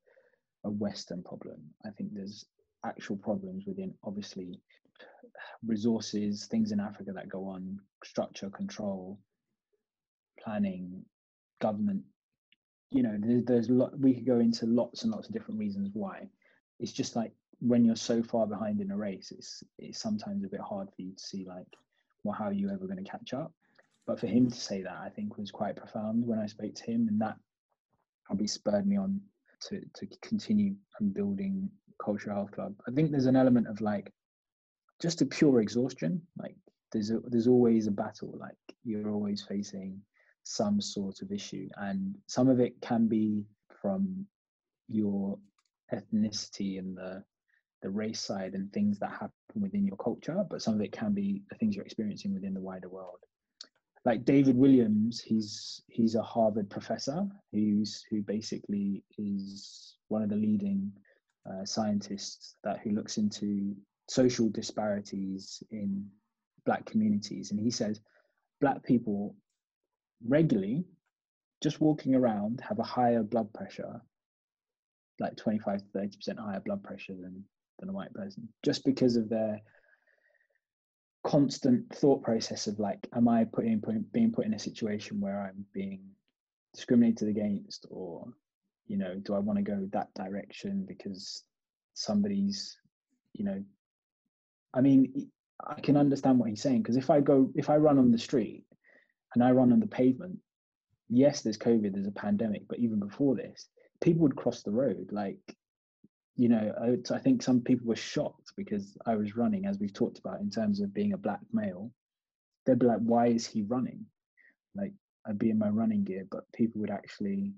a 0.65 0.71
Western 0.71 1.23
problem. 1.23 1.61
I 1.85 1.91
think 1.91 2.11
there's 2.13 2.45
actual 2.85 3.17
problems 3.17 3.65
within 3.67 3.95
obviously 4.03 4.61
resources, 5.67 6.47
things 6.47 6.73
in 6.73 6.81
Africa 6.81 7.13
that 7.15 7.29
go 7.29 7.47
on, 7.47 7.79
structure, 8.05 8.51
control, 8.51 9.19
planning, 10.43 11.05
government. 11.61 12.03
You 12.91 13.03
know, 13.03 13.17
there's, 13.19 13.45
there's 13.45 13.71
lot. 13.71 13.99
We 13.99 14.15
could 14.15 14.27
go 14.27 14.39
into 14.39 14.67
lots 14.67 15.03
and 15.03 15.13
lots 15.13 15.29
of 15.29 15.35
different 15.35 15.59
reasons 15.59 15.91
why. 15.93 16.29
It's 16.81 16.93
just 16.93 17.17
like 17.17 17.33
when 17.61 17.85
you're 17.85 17.97
so 17.97 18.23
far 18.23 18.47
behind 18.47 18.81
in 18.81 18.91
a 18.91 18.97
race, 18.97 19.33
it's 19.37 19.63
it's 19.79 20.01
sometimes 20.01 20.45
a 20.45 20.49
bit 20.49 20.61
hard 20.61 20.89
for 20.95 21.03
you 21.03 21.15
to 21.15 21.23
see 21.23 21.47
like, 21.49 21.67
well, 22.25 22.37
how 22.37 22.47
are 22.47 22.53
you 22.53 22.71
ever 22.71 22.87
going 22.87 23.03
to 23.03 23.11
catch 23.11 23.33
up? 23.33 23.53
But 24.07 24.19
for 24.19 24.27
him 24.27 24.51
to 24.51 24.57
say 24.57 24.83
that, 24.83 24.99
I 25.03 25.09
think 25.11 25.39
was 25.39 25.51
quite 25.51 25.77
profound 25.77 26.27
when 26.27 26.39
I 26.39 26.47
spoke 26.47 26.75
to 26.75 26.91
him, 26.91 27.09
and 27.09 27.21
that 27.21 27.37
probably 28.27 28.47
spurred 28.47 28.87
me 28.87 28.97
on 28.97 29.21
to 29.69 29.81
to 29.95 30.07
continue 30.23 30.75
and 30.99 31.15
building 31.15 31.71
Cultural 32.03 32.37
Health 32.37 32.51
Club. 32.53 32.75
I 32.89 32.91
think 32.91 33.11
there's 33.11 33.27
an 33.27 33.37
element 33.37 33.69
of 33.69 33.81
like 33.81 34.13
just 35.01 35.23
a 35.23 35.27
pure 35.27 35.61
exhaustion. 35.61 36.23
Like 36.39 36.57
there's 36.93 37.11
a, 37.11 37.21
there's 37.27 37.49
always 37.49 37.87
a 37.87 37.93
battle. 37.93 38.35
Like 38.39 38.57
you're 38.85 39.11
always 39.11 39.43
facing 39.43 40.01
some 40.43 40.81
sort 40.81 41.23
of 41.23 41.33
issue, 41.33 41.69
and 41.77 42.17
some 42.27 42.49
of 42.49 42.61
it 42.61 42.81
can 42.83 43.09
be 43.09 43.45
from 43.81 44.27
your 44.89 45.39
ethnicity 45.93 46.79
and 46.79 46.97
the 46.97 47.25
the 47.85 47.91
race 47.91 48.19
side 48.19 48.55
and 48.55 48.73
things 48.73 48.99
that 48.99 49.11
happen 49.11 49.31
within 49.61 49.87
your 49.87 49.99
culture, 49.99 50.43
but 50.49 50.63
some 50.63 50.75
of 50.75 50.81
it 50.81 50.91
can 50.91 51.13
be 51.13 51.43
the 51.51 51.57
things 51.57 51.77
you're 51.77 51.85
experiencing 51.85 52.33
within 52.33 52.55
the 52.55 52.61
wider 52.61 52.89
world. 52.89 53.19
Like 54.07 54.25
David 54.25 54.57
Williams, 54.57 55.21
he's 55.21 55.83
he's 55.87 56.15
a 56.15 56.23
Harvard 56.23 56.71
professor 56.71 57.27
who's 57.53 58.03
who 58.11 58.23
basically 58.23 59.05
is 59.19 59.97
one 60.09 60.23
of 60.23 60.31
the 60.31 60.37
leading 60.37 60.93
uh, 61.49 61.65
scientists 61.67 62.57
that 62.65 62.81
who 62.81 62.91
looks 62.93 63.19
into 63.19 63.77
social 64.09 64.49
disparities 64.49 65.63
in 65.71 66.07
black 66.65 66.87
communities 66.87 67.51
and 67.51 67.61
he 67.61 67.71
says 67.71 68.01
black 68.61 68.83
people 68.83 69.35
regularly 70.27 70.85
just 71.63 71.81
walking 71.81 72.15
around 72.15 72.63
have 72.67 72.79
a 72.79 72.83
higher 72.83 73.23
blood 73.23 73.53
pressure 73.53 74.01
like 75.21 75.37
25 75.37 75.81
to 75.81 75.85
30 75.95 76.17
percent 76.17 76.39
higher 76.39 76.61
blood 76.61 76.83
pressure 76.83 77.15
than 77.15 77.45
than 77.79 77.89
a 77.89 77.93
white 77.93 78.13
person 78.15 78.49
just 78.65 78.85
because 78.85 79.17
of 79.17 79.29
their 79.29 79.61
constant 81.25 81.95
thought 81.95 82.23
process 82.23 82.67
of 82.67 82.79
like 82.79 83.09
am 83.15 83.29
i 83.29 83.45
putting 83.45 83.81
being 84.13 84.33
put 84.33 84.45
in 84.45 84.55
a 84.55 84.59
situation 84.59 85.21
where 85.21 85.41
i'm 85.41 85.65
being 85.73 86.03
discriminated 86.75 87.29
against 87.29 87.87
or 87.91 88.27
you 88.87 88.99
know 88.99 89.15
do 89.15 89.35
i 89.35 89.39
want 89.39 89.57
to 89.59 89.63
go 89.63 89.89
that 89.93 90.13
direction 90.15 90.85
because 90.87 91.45
somebody's 91.95 92.77
you 93.33 93.45
know 93.45 93.63
I 94.75 94.81
mean, 94.81 95.31
I 95.65 95.81
can 95.81 95.97
understand 95.97 96.39
what 96.39 96.51
he's 96.51 96.61
saying 96.61 96.83
because 96.83 96.97
if 96.97 97.09
I 97.09 97.21
go, 97.21 97.51
if 97.55 97.71
I 97.71 97.77
run 97.77 97.99
on 97.99 98.11
the 98.11 98.19
street 98.19 98.65
and 99.35 99.43
I 99.43 99.53
run 99.53 99.73
on 99.73 99.81
the 99.81 99.87
pavement, 99.87 100.39
yes, 101.09 101.41
there's 101.41 101.57
COVID, 101.57 101.95
there's 101.95 102.09
a 102.09 102.13
pandemic, 102.13 102.63
but 102.69 102.81
even 102.81 102.99
before 102.99 103.37
this, 103.37 103.69
people 104.03 104.23
would 104.23 104.37
cross 104.37 104.63
the 104.63 104.73
road. 104.73 105.11
Like, 105.13 105.39
you 106.37 106.49
know, 106.49 106.73
I, 106.81 107.15
I 107.15 107.19
think 107.19 107.43
some 107.43 107.61
people 107.61 107.87
were 107.87 107.97
shocked 107.97 108.53
because 108.57 108.97
I 109.07 109.15
was 109.15 109.37
running, 109.37 109.67
as 109.67 109.79
we've 109.79 109.93
talked 109.93 110.19
about, 110.19 110.41
in 110.41 110.51
terms 110.51 110.81
of 110.81 110.95
being 110.95 111.13
a 111.13 111.19
black 111.19 111.41
male. 111.53 111.91
They'd 112.67 112.79
be 112.79 112.87
like, 112.87 113.01
why 113.01 113.27
is 113.27 113.47
he 113.47 113.63
running? 113.63 114.07
Like, 114.75 114.93
I'd 115.27 115.39
be 115.39 115.51
in 115.51 115.59
my 115.59 115.69
running 115.69 116.03
gear, 116.03 116.27
but 116.31 116.51
people 116.53 116.81
would 116.81 116.91
actually. 116.91 117.53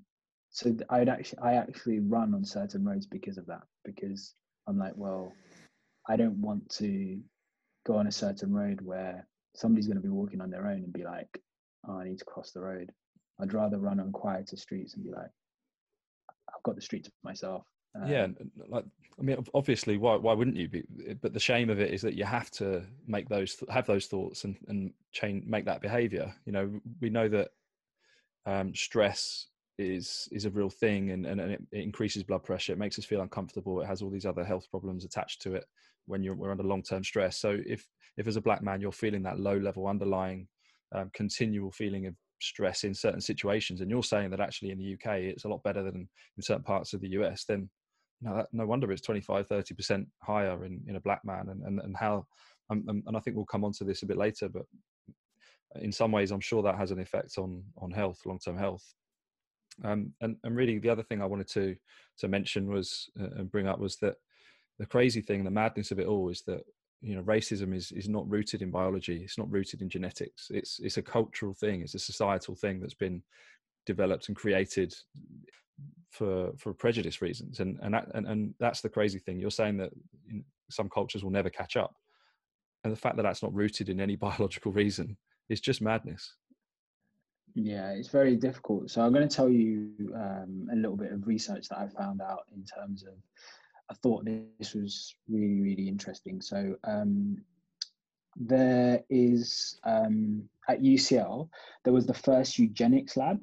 So 0.51 0.77
I'd 0.91 1.09
actually, 1.09 1.39
I 1.41 1.55
actually 1.55 2.01
run 2.01 2.35
on 2.35 2.45
certain 2.45 2.85
roads 2.85 3.07
because 3.07 3.39
of 3.39 3.47
that. 3.47 3.62
Because 3.85 4.35
I'm 4.67 4.79
like, 4.79 4.95
well, 4.97 5.33
I 6.09 6.17
don't 6.17 6.41
want 6.41 6.69
to 6.71 7.21
go 7.87 7.97
on 7.97 8.09
a 8.09 8.12
certain 8.12 8.53
road 8.53 8.81
where 8.81 9.27
somebody's 9.55 9.87
going 9.87 9.97
to 9.97 10.03
be 10.03 10.09
walking 10.09 10.41
on 10.41 10.51
their 10.51 10.67
own 10.67 10.79
and 10.85 10.93
be 10.93 11.05
like, 11.05 11.41
oh, 11.89 11.99
I 11.99 12.05
need 12.05 12.19
to 12.19 12.25
cross 12.25 12.51
the 12.51 12.61
road. 12.61 12.93
I'd 13.41 13.55
rather 13.55 13.79
run 13.79 14.01
on 14.01 14.12
quieter 14.12 14.57
streets 14.57 14.95
and 14.95 15.05
be 15.05 15.11
like, 15.11 15.31
I've 16.49 16.62
got 16.62 16.75
the 16.75 16.83
street 16.83 17.05
to 17.05 17.12
myself. 17.23 17.65
Um, 18.03 18.11
yeah, 18.11 18.27
like 18.69 18.85
I 19.19 19.23
mean, 19.23 19.45
obviously, 19.55 19.97
why 19.97 20.17
why 20.17 20.33
wouldn't 20.35 20.57
you 20.57 20.69
be? 20.69 20.85
But 21.23 21.33
the 21.33 21.41
shame 21.41 21.71
of 21.71 21.81
it 21.81 21.93
is 21.93 22.03
that 22.03 22.15
you 22.15 22.25
have 22.25 22.51
to 22.53 22.83
make 23.07 23.29
those 23.29 23.57
have 23.71 23.87
those 23.87 24.07
thoughts 24.07 24.45
and 24.45 24.57
and 24.69 24.93
change 25.13 25.45
make 25.47 25.65
that 25.65 25.81
behavior. 25.81 26.35
You 26.45 26.53
know, 26.53 26.81
we 27.01 27.11
know 27.11 27.29
that 27.29 27.49
um, 28.47 28.75
stress 28.75 29.49
is 29.79 30.29
is 30.33 30.47
a 30.47 30.51
real 30.51 30.71
thing 30.71 31.11
and, 31.11 31.27
and, 31.27 31.41
it, 31.41 31.63
it, 31.73 31.83
increases 31.83 32.23
blood 32.23 32.43
pressure 32.43 32.73
it 32.73 32.79
makes 32.79 32.99
us 32.99 33.05
feel 33.05 33.21
uncomfortable 33.21 33.81
it 33.81 33.87
has 33.87 34.01
all 34.01 34.11
these 34.11 34.25
other 34.25 34.45
health 34.45 34.67
problems 34.71 35.05
attached 35.05 35.43
to 35.43 35.55
it 35.55 35.65
when 36.07 36.23
you're 36.23 36.35
we're 36.35 36.51
under 36.51 36.63
long-term 36.63 37.05
stress 37.05 37.39
so 37.39 37.59
if 37.67 37.87
if 38.17 38.27
as 38.27 38.37
a 38.37 38.41
black 38.41 38.63
man 38.63 38.81
you're 38.81 38.91
feeling 38.91 39.23
that 39.23 39.39
low 39.39 39.59
level 39.59 39.87
underlying 39.87 40.49
um, 40.95 41.11
continual 41.13 41.71
feeling 41.73 42.07
of 42.07 42.15
stress 42.41 42.85
in 42.85 42.95
certain 42.95 43.21
situations 43.21 43.81
and 43.83 43.91
you're 43.91 44.03
saying 44.03 44.31
that 44.31 44.41
actually 44.41 44.71
in 44.71 44.79
the 44.79 44.95
uk 44.95 45.13
it's 45.15 45.45
a 45.45 45.49
lot 45.49 45.63
better 45.63 45.83
than 45.83 46.09
in 46.37 46.43
certain 46.43 46.63
parts 46.63 46.95
of 46.95 47.01
the 47.03 47.09
us 47.09 47.45
then 47.47 47.69
you 48.20 48.29
know, 48.29 48.37
that, 48.37 48.46
no 48.52 48.66
wonder 48.66 48.90
it's 48.90 49.02
25 49.02 49.48
30% 49.48 50.07
higher 50.22 50.64
in, 50.64 50.81
in 50.87 50.96
a 50.96 51.00
black 51.00 51.24
man 51.24 51.48
and, 51.50 51.62
and, 51.62 51.81
and 51.81 51.96
how 51.96 52.26
um, 52.70 52.85
um, 52.88 53.02
and 53.07 53.16
i 53.16 53.20
think 53.20 53.37
we'll 53.37 53.46
come 53.46 53.64
on 53.64 53.72
to 53.72 53.85
this 53.85 54.02
a 54.02 54.07
bit 54.07 54.16
later 54.16 54.48
but 54.48 54.62
in 55.81 55.92
some 55.92 56.12
ways 56.12 56.31
i'm 56.31 56.40
sure 56.40 56.62
that 56.62 56.76
has 56.76 56.90
an 56.90 57.00
effect 57.00 57.38
on 57.38 57.62
on 57.79 57.90
health 57.90 58.20
long-term 58.24 58.57
health. 58.57 58.85
Um, 59.85 60.14
and, 60.22 60.37
and 60.42 60.57
really 60.57 60.79
the 60.79 60.88
other 60.88 61.02
thing 61.02 61.20
i 61.20 61.26
wanted 61.26 61.48
to 61.48 61.76
to 62.18 62.29
mention 62.29 62.66
was 62.72 63.11
uh, 63.20 63.29
and 63.37 63.50
bring 63.50 63.66
up 63.66 63.79
was 63.79 63.96
that 63.96 64.16
the 64.79 64.87
crazy 64.87 65.20
thing, 65.20 65.44
the 65.44 65.50
madness 65.50 65.90
of 65.90 65.98
it 65.98 66.07
all 66.07 66.29
is 66.29 66.42
that 66.42 66.62
you 67.00 67.14
know 67.14 67.22
racism 67.22 67.74
is 67.74 67.92
is 67.92 68.09
not 68.09 68.29
rooted 68.29 68.62
in 68.62 68.70
biology. 68.70 69.20
It's 69.22 69.38
not 69.38 69.50
rooted 69.50 69.83
in 69.83 69.88
genetics. 69.88 70.48
It's 70.50 70.79
it's 70.81 70.96
a 70.96 71.02
cultural 71.02 71.55
thing. 71.55 71.83
It's 71.83 71.94
a 71.94 71.98
societal 71.98 72.55
thing 72.55 72.81
that's 72.81 72.94
been 72.94 73.22
developed 73.87 74.29
and 74.29 74.37
created 74.37 74.94
for 76.11 76.53
for 76.57 76.73
prejudice 76.73 77.21
reasons. 77.21 77.61
And 77.61 77.79
and 77.83 77.95
that, 77.95 78.09
and, 78.15 78.27
and 78.27 78.55
that's 78.59 78.81
the 78.81 78.89
crazy 78.89 79.19
thing. 79.19 79.39
You're 79.39 79.51
saying 79.51 79.77
that 79.79 79.91
some 80.71 80.89
cultures 80.89 81.23
will 81.23 81.31
never 81.31 81.51
catch 81.51 81.77
up. 81.77 81.95
And 82.85 82.93
the 82.93 82.99
fact 82.99 83.17
that 83.17 83.23
that's 83.23 83.43
not 83.43 83.55
rooted 83.55 83.89
in 83.89 84.01
any 84.01 84.17
biological 84.27 84.73
reason 84.73 85.17
is 85.49 85.61
just 85.61 85.83
madness. 85.83 86.35
Yeah 87.55 87.91
it's 87.93 88.09
very 88.09 88.37
difficult. 88.37 88.91
So 88.91 89.03
i'm 89.03 89.12
going 89.12 89.29
to 89.29 89.35
tell 89.35 89.49
you 89.49 89.91
um, 90.15 90.69
a 90.73 90.77
little 90.77 90.97
bit 90.97 91.12
of 91.12 91.27
research 91.27 91.69
that 91.69 91.79
i 91.79 91.89
found 91.89 92.21
out 92.21 92.45
in 92.55 92.65
terms 92.65 93.03
of 93.03 93.15
i 93.91 93.95
thought 93.95 94.27
this 94.59 94.75
was 94.75 95.15
really 95.29 95.61
really 95.61 95.89
interesting. 95.89 96.41
So 96.41 96.77
um, 96.85 97.39
there 98.37 99.03
is 99.09 99.79
um, 99.85 100.49
at 100.69 100.83
ucl 100.83 101.49
there 101.85 101.93
was 101.93 102.07
the 102.07 102.15
first 102.15 102.59
eugenics 102.59 103.17
lab 103.17 103.43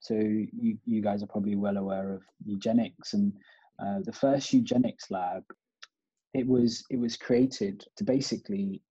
so 0.00 0.14
you, 0.14 0.78
you 0.84 1.02
guys 1.02 1.22
are 1.22 1.26
probably 1.26 1.56
well 1.56 1.76
aware 1.76 2.12
of 2.12 2.22
eugenics 2.44 3.14
and 3.14 3.32
uh, 3.78 4.00
the 4.04 4.12
first 4.12 4.52
eugenics 4.52 5.10
lab. 5.10 5.42
It 6.34 6.46
was 6.46 6.84
it 6.90 6.98
was 6.98 7.16
created 7.16 7.84
to 7.96 8.04
basically 8.04 8.82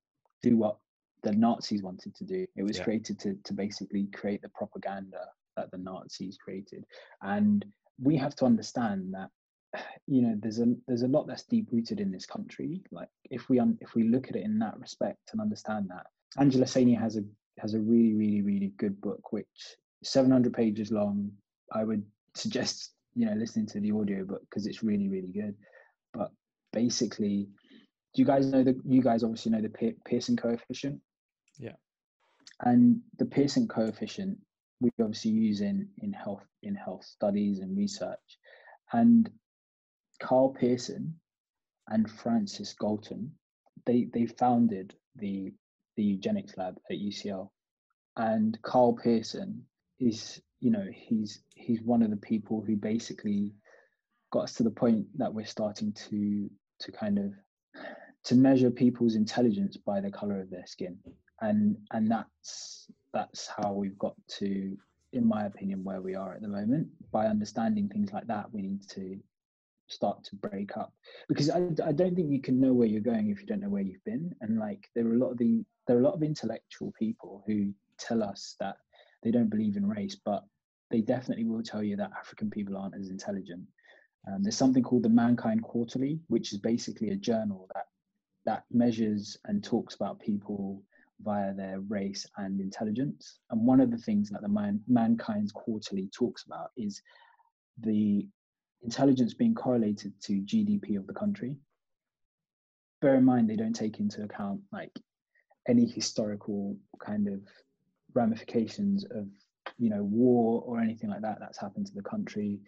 do 0.41 0.57
what 0.57 0.77
the 1.23 1.31
Nazis 1.31 1.83
wanted 1.83 2.15
to 2.15 2.23
do. 2.23 2.45
It 2.55 2.63
was 2.63 2.77
yeah. 2.77 2.83
created 2.83 3.19
to 3.19 3.35
to 3.43 3.53
basically 3.53 4.07
create 4.13 4.41
the 4.41 4.49
propaganda 4.49 5.25
that 5.55 5.71
the 5.71 5.77
Nazis 5.77 6.37
created, 6.37 6.83
and 7.21 7.65
we 8.01 8.17
have 8.17 8.35
to 8.37 8.45
understand 8.45 9.13
that 9.13 9.29
you 10.07 10.21
know 10.21 10.35
there's 10.39 10.59
a 10.59 10.73
there's 10.87 11.03
a 11.03 11.07
lot 11.07 11.27
that's 11.27 11.43
deep 11.43 11.67
rooted 11.71 11.99
in 11.99 12.11
this 12.11 12.25
country. 12.25 12.81
Like 12.91 13.09
if 13.29 13.49
we 13.49 13.59
un, 13.59 13.77
if 13.81 13.93
we 13.93 14.03
look 14.03 14.29
at 14.29 14.35
it 14.35 14.45
in 14.45 14.59
that 14.59 14.79
respect 14.79 15.29
and 15.31 15.41
understand 15.41 15.89
that, 15.89 16.07
Angela 16.39 16.65
Saini 16.65 16.99
has 16.99 17.17
a 17.17 17.21
has 17.59 17.73
a 17.73 17.79
really 17.79 18.13
really 18.13 18.41
really 18.41 18.73
good 18.77 18.99
book 19.01 19.31
which 19.31 19.77
700 20.03 20.53
pages 20.53 20.91
long. 20.91 21.31
I 21.73 21.83
would 21.83 22.03
suggest 22.35 22.93
you 23.15 23.25
know 23.25 23.33
listening 23.33 23.65
to 23.67 23.79
the 23.79 23.91
audio 23.91 24.23
book 24.23 24.41
because 24.49 24.67
it's 24.67 24.83
really 24.83 25.09
really 25.09 25.31
good. 25.31 25.55
But 26.13 26.31
basically, 26.73 27.47
do 28.13 28.21
you 28.21 28.25
guys 28.25 28.47
know 28.47 28.63
the? 28.63 28.79
You 28.85 29.01
guys 29.01 29.23
obviously 29.23 29.51
know 29.51 29.61
the 29.61 29.93
Pearson 30.05 30.37
coefficient. 30.37 30.99
Yeah. 31.57 31.75
And 32.61 33.01
the 33.17 33.25
Pearson 33.25 33.67
coefficient 33.67 34.37
we 34.79 34.91
obviously 34.99 35.31
use 35.31 35.61
in 35.61 35.87
in 35.99 36.13
health 36.13 36.45
in 36.63 36.75
health 36.75 37.03
studies 37.03 37.59
and 37.59 37.77
research, 37.77 38.39
and 38.93 39.29
Karl 40.21 40.49
Pearson 40.49 41.15
and 41.89 42.09
Francis 42.09 42.75
Galton 42.79 43.31
they 43.87 44.07
they 44.13 44.27
founded 44.27 44.93
the 45.15 45.51
the 45.95 46.03
eugenics 46.03 46.55
lab 46.57 46.77
at 46.91 46.97
UCL, 46.97 47.49
and 48.17 48.61
Karl 48.61 48.93
Pearson 48.93 49.65
is 49.99 50.41
you 50.59 50.71
know 50.71 50.85
he's 50.93 51.41
he's 51.55 51.81
one 51.81 52.01
of 52.01 52.09
the 52.09 52.17
people 52.17 52.63
who 52.65 52.75
basically 52.75 53.53
got 54.31 54.43
us 54.43 54.53
to 54.53 54.63
the 54.63 54.71
point 54.71 55.05
that 55.17 55.33
we're 55.33 55.45
starting 55.45 55.93
to 55.93 56.49
to 56.79 56.91
kind 56.91 57.17
of 57.17 57.33
to 58.23 58.35
measure 58.35 58.69
people's 58.69 59.15
intelligence 59.15 59.77
by 59.77 60.01
the 60.01 60.11
color 60.11 60.41
of 60.41 60.49
their 60.49 60.65
skin. 60.65 60.97
And 61.41 61.77
and 61.91 62.09
that's 62.11 62.87
that's 63.13 63.47
how 63.47 63.71
we've 63.71 63.97
got 63.97 64.15
to 64.39 64.77
in 65.13 65.25
my 65.25 65.45
opinion 65.45 65.83
where 65.83 66.01
we 66.01 66.15
are 66.15 66.33
at 66.33 66.41
the 66.41 66.47
moment. 66.47 66.87
By 67.11 67.27
understanding 67.27 67.87
things 67.87 68.11
like 68.11 68.27
that 68.27 68.51
we 68.53 68.61
need 68.61 68.87
to 68.89 69.17
start 69.87 70.23
to 70.25 70.35
break 70.35 70.75
up. 70.75 70.91
Because 71.29 71.49
I, 71.49 71.69
I 71.85 71.93
don't 71.93 72.15
think 72.15 72.29
you 72.29 72.41
can 72.41 72.59
know 72.59 72.73
where 72.73 72.87
you're 72.87 72.99
going 72.99 73.29
if 73.29 73.39
you 73.39 73.47
don't 73.47 73.61
know 73.61 73.69
where 73.69 73.81
you've 73.81 74.03
been. 74.03 74.35
And 74.41 74.59
like 74.59 74.89
there 74.93 75.07
are 75.07 75.13
a 75.13 75.17
lot 75.17 75.31
of 75.31 75.37
the 75.37 75.63
there 75.85 75.95
are 75.95 76.01
a 76.01 76.03
lot 76.03 76.15
of 76.15 76.23
intellectual 76.23 76.91
people 76.99 77.43
who 77.47 77.71
tell 77.97 78.21
us 78.21 78.55
that 78.59 78.77
they 79.23 79.31
don't 79.31 79.49
believe 79.49 79.77
in 79.77 79.87
race, 79.87 80.15
but 80.15 80.43
they 80.89 81.01
definitely 81.01 81.45
will 81.45 81.63
tell 81.63 81.83
you 81.83 81.95
that 81.97 82.11
African 82.17 82.49
people 82.49 82.77
aren't 82.77 82.95
as 82.95 83.09
intelligent. 83.09 83.63
Um, 84.27 84.43
there's 84.43 84.57
something 84.57 84.83
called 84.83 85.03
the 85.03 85.09
Mankind 85.09 85.63
Quarterly, 85.63 86.19
which 86.27 86.53
is 86.53 86.59
basically 86.59 87.09
a 87.09 87.15
journal 87.15 87.69
that 87.73 87.85
that 88.45 88.63
measures 88.71 89.37
and 89.45 89.61
talks 89.61 89.95
about 89.95 90.19
people 90.19 90.81
via 91.21 91.53
their 91.53 91.81
race 91.81 92.25
and 92.37 92.61
intelligence. 92.61 93.39
And 93.49 93.65
one 93.65 93.81
of 93.81 93.91
the 93.91 93.97
things 93.97 94.29
that 94.29 94.41
the 94.41 94.47
Man, 94.47 94.79
Mankind's 94.87 95.51
Quarterly 95.51 96.09
talks 96.13 96.45
about 96.45 96.71
is 96.77 97.01
the 97.81 98.25
intelligence 98.83 99.33
being 99.33 99.53
correlated 99.53 100.13
to 100.23 100.41
GDP 100.41 100.97
of 100.97 101.07
the 101.07 101.13
country. 101.13 101.57
Bear 103.01 103.15
in 103.15 103.25
mind, 103.25 103.49
they 103.49 103.55
don't 103.55 103.75
take 103.75 103.99
into 103.99 104.23
account 104.23 104.61
like 104.71 104.97
any 105.67 105.85
historical 105.85 106.77
kind 106.99 107.27
of 107.27 107.41
ramifications 108.17 109.05
of 109.05 109.27
you 109.77 109.89
know 109.89 110.03
war 110.03 110.63
or 110.65 110.79
anything 110.79 111.09
like 111.09 111.21
that 111.21 111.37
that's 111.39 111.59
happened 111.59 111.85
to 111.85 111.93
the 111.93 112.01
country 112.01 112.59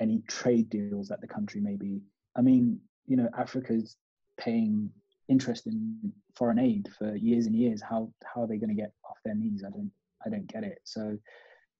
any 0.00 0.22
trade 0.28 0.68
deals 0.70 1.08
that 1.08 1.20
the 1.20 1.26
country 1.26 1.60
may 1.60 1.76
be. 1.76 2.00
I 2.36 2.40
mean 2.40 2.80
you 3.06 3.16
know 3.16 3.28
africa's 3.36 3.96
paying 4.38 4.90
interest 5.28 5.66
in 5.66 6.12
foreign 6.36 6.58
aid 6.58 6.88
for 6.98 7.14
years 7.16 7.46
and 7.46 7.56
years. 7.56 7.80
How 7.82 8.12
how 8.24 8.42
are 8.42 8.46
they 8.46 8.58
going 8.58 8.74
to 8.76 8.82
get 8.82 8.92
off 9.08 9.18
their 9.24 9.34
knees? 9.34 9.64
I 9.66 9.70
don't 9.70 9.90
i 10.24 10.28
don't 10.30 10.52
get 10.52 10.64
it. 10.64 10.78
So 10.84 11.16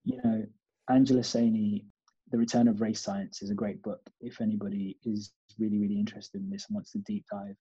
you 0.05 0.21
know 0.23 0.45
angela 0.89 1.23
saini 1.23 1.85
the 2.31 2.39
return 2.39 2.69
of 2.69 2.81
race 2.81 3.01
science 3.01 3.43
is 3.43 3.51
a 3.51 3.61
great 3.63 3.81
book 3.83 4.01
if 4.21 4.41
anybody 4.41 4.99
is 5.05 5.33
really 5.59 5.79
really 5.79 5.99
interested 5.99 6.41
in 6.41 6.51
this 6.51 6.67
and 6.67 6.75
wants 6.75 6.93
to 6.93 6.99
deep 6.99 7.25
dive. 7.31 7.57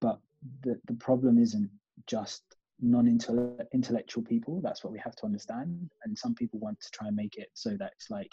But 0.00 0.18
the 0.64 0.78
the 0.86 0.94
problem 0.94 1.38
isn't 1.38 1.70
just 2.06 2.42
non-intellectual 2.82 4.22
people 4.24 4.60
that's 4.60 4.82
what 4.82 4.92
we 4.92 4.98
have 4.98 5.14
to 5.16 5.24
understand. 5.24 5.90
And 6.04 6.18
some 6.18 6.34
people 6.34 6.58
want 6.58 6.80
to 6.80 6.90
try 6.90 7.06
and 7.06 7.16
make 7.16 7.36
it 7.36 7.48
so 7.54 7.70
that 7.78 7.92
it's 7.96 8.10
like 8.10 8.32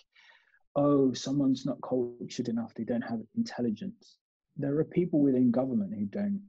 oh 0.76 1.14
someone's 1.14 1.66
not 1.66 1.78
cultured 1.82 2.50
enough 2.50 2.74
they 2.74 2.84
don't 2.84 3.02
have 3.02 3.22
intelligence. 3.36 4.18
There 4.58 4.78
are 4.80 4.86
people 4.86 5.22
within 5.22 5.52
government 5.52 5.94
who 5.94 6.06
don't 6.06 6.42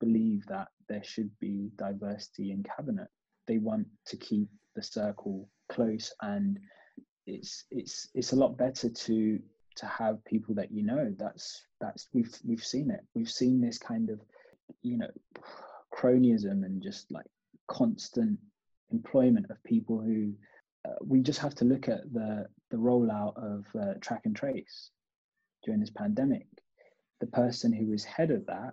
believe 0.00 0.44
that 0.46 0.68
there 0.88 1.04
should 1.04 1.30
be 1.38 1.70
diversity 1.76 2.50
in 2.50 2.64
cabinet. 2.64 3.08
They 3.46 3.58
want 3.58 3.86
to 4.06 4.16
keep 4.16 4.48
the 4.74 4.82
circle 4.82 5.48
close 5.68 6.12
and 6.22 6.58
it's 7.26 7.64
it's 7.70 8.08
it's 8.14 8.32
a 8.32 8.36
lot 8.36 8.56
better 8.56 8.88
to 8.88 9.38
to 9.76 9.86
have 9.86 10.24
people 10.24 10.54
that 10.54 10.70
you 10.70 10.82
know. 10.82 11.14
That's 11.18 11.66
that's 11.80 12.08
we've 12.12 12.34
we've 12.44 12.64
seen 12.64 12.90
it. 12.90 13.00
We've 13.14 13.30
seen 13.30 13.60
this 13.60 13.78
kind 13.78 14.10
of 14.10 14.20
you 14.82 14.98
know 14.98 15.10
cronyism 15.94 16.64
and 16.64 16.82
just 16.82 17.10
like 17.12 17.26
constant 17.72 18.38
employment 18.90 19.46
of 19.50 19.64
people 19.64 19.98
who 19.98 20.32
uh, 20.86 20.94
we 21.00 21.20
just 21.20 21.38
have 21.38 21.54
to 21.54 21.64
look 21.64 21.88
at 21.88 22.12
the 22.12 22.46
the 22.70 22.76
rollout 22.76 23.36
of 23.36 23.64
uh, 23.80 23.94
track 24.00 24.22
and 24.24 24.36
trace 24.36 24.90
during 25.64 25.80
this 25.80 25.90
pandemic. 25.90 26.46
The 27.20 27.26
person 27.28 27.72
who 27.72 27.86
was 27.86 28.04
head 28.04 28.30
of 28.30 28.44
that, 28.46 28.72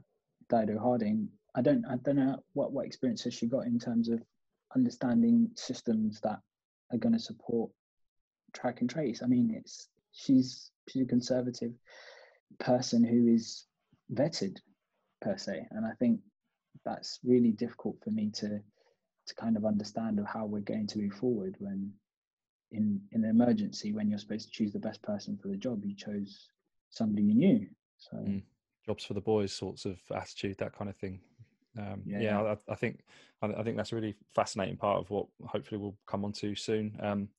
Dido 0.49 0.79
Harding, 0.79 1.29
I 1.55 1.61
don't 1.61 1.85
I 1.85 1.95
don't 1.97 2.17
know 2.17 2.37
what 2.53 2.73
what 2.73 2.85
experience 2.85 3.23
has 3.23 3.33
she 3.33 3.47
got 3.47 3.67
in 3.67 3.79
terms 3.79 4.09
of 4.09 4.21
understanding 4.75 5.49
systems 5.55 6.19
that 6.21 6.39
are 6.91 6.97
going 6.97 7.13
to 7.13 7.19
support 7.19 7.71
track 8.53 8.81
and 8.81 8.89
trace. 8.89 9.21
I 9.23 9.27
mean, 9.27 9.53
it's 9.55 9.87
she's 10.11 10.71
she's 10.89 11.03
a 11.03 11.05
conservative 11.15 11.71
person 12.59 13.03
who 13.03 13.27
is 13.27 13.65
vetted 14.13 14.57
per 15.21 15.37
se, 15.37 15.67
and 15.71 15.85
I 15.85 15.91
think 15.99 16.19
that's 16.83 17.19
really 17.23 17.51
difficult 17.51 17.97
for 18.03 18.11
me 18.11 18.31
to 18.31 18.61
to 19.29 19.35
kind 19.35 19.55
of 19.55 19.65
understand 19.65 20.19
of 20.19 20.25
how 20.25 20.45
we're 20.45 20.59
going 20.59 20.87
to 20.87 20.99
move 20.99 21.13
forward 21.13 21.55
when 21.59 21.91
in 22.71 23.01
in 23.11 23.23
an 23.23 23.29
emergency 23.29 23.93
when 23.93 24.09
you're 24.09 24.19
supposed 24.19 24.45
to 24.45 24.51
choose 24.51 24.73
the 24.73 24.79
best 24.79 25.01
person 25.01 25.37
for 25.41 25.47
the 25.47 25.57
job 25.57 25.83
you 25.85 25.95
chose 25.95 26.49
somebody 26.89 27.23
you 27.23 27.35
knew. 27.35 27.67
So 27.97 28.17
mm. 28.17 28.43
jobs 28.85 29.05
for 29.05 29.13
the 29.13 29.21
boys 29.21 29.53
sorts 29.53 29.85
of 29.85 29.97
attitude 30.13 30.57
that 30.57 30.77
kind 30.77 30.89
of 30.89 30.95
thing. 30.97 31.19
Um, 31.77 32.01
yeah, 32.05 32.19
yeah 32.19 32.41
I, 32.41 32.57
I, 32.71 32.75
think 32.75 33.01
I, 33.41 33.63
think 33.63 33.77
that's 33.77 33.91
a 33.91 33.95
really 33.95 34.15
fascinating 34.33 34.77
part 34.77 34.99
of 34.99 35.09
what 35.09 35.27
hopefully 35.45 35.79
we'll 35.79 35.95
come 36.07 36.25
on 36.25 36.33
to 36.33 36.55
soon. 36.55 36.97
Um, 37.01 37.29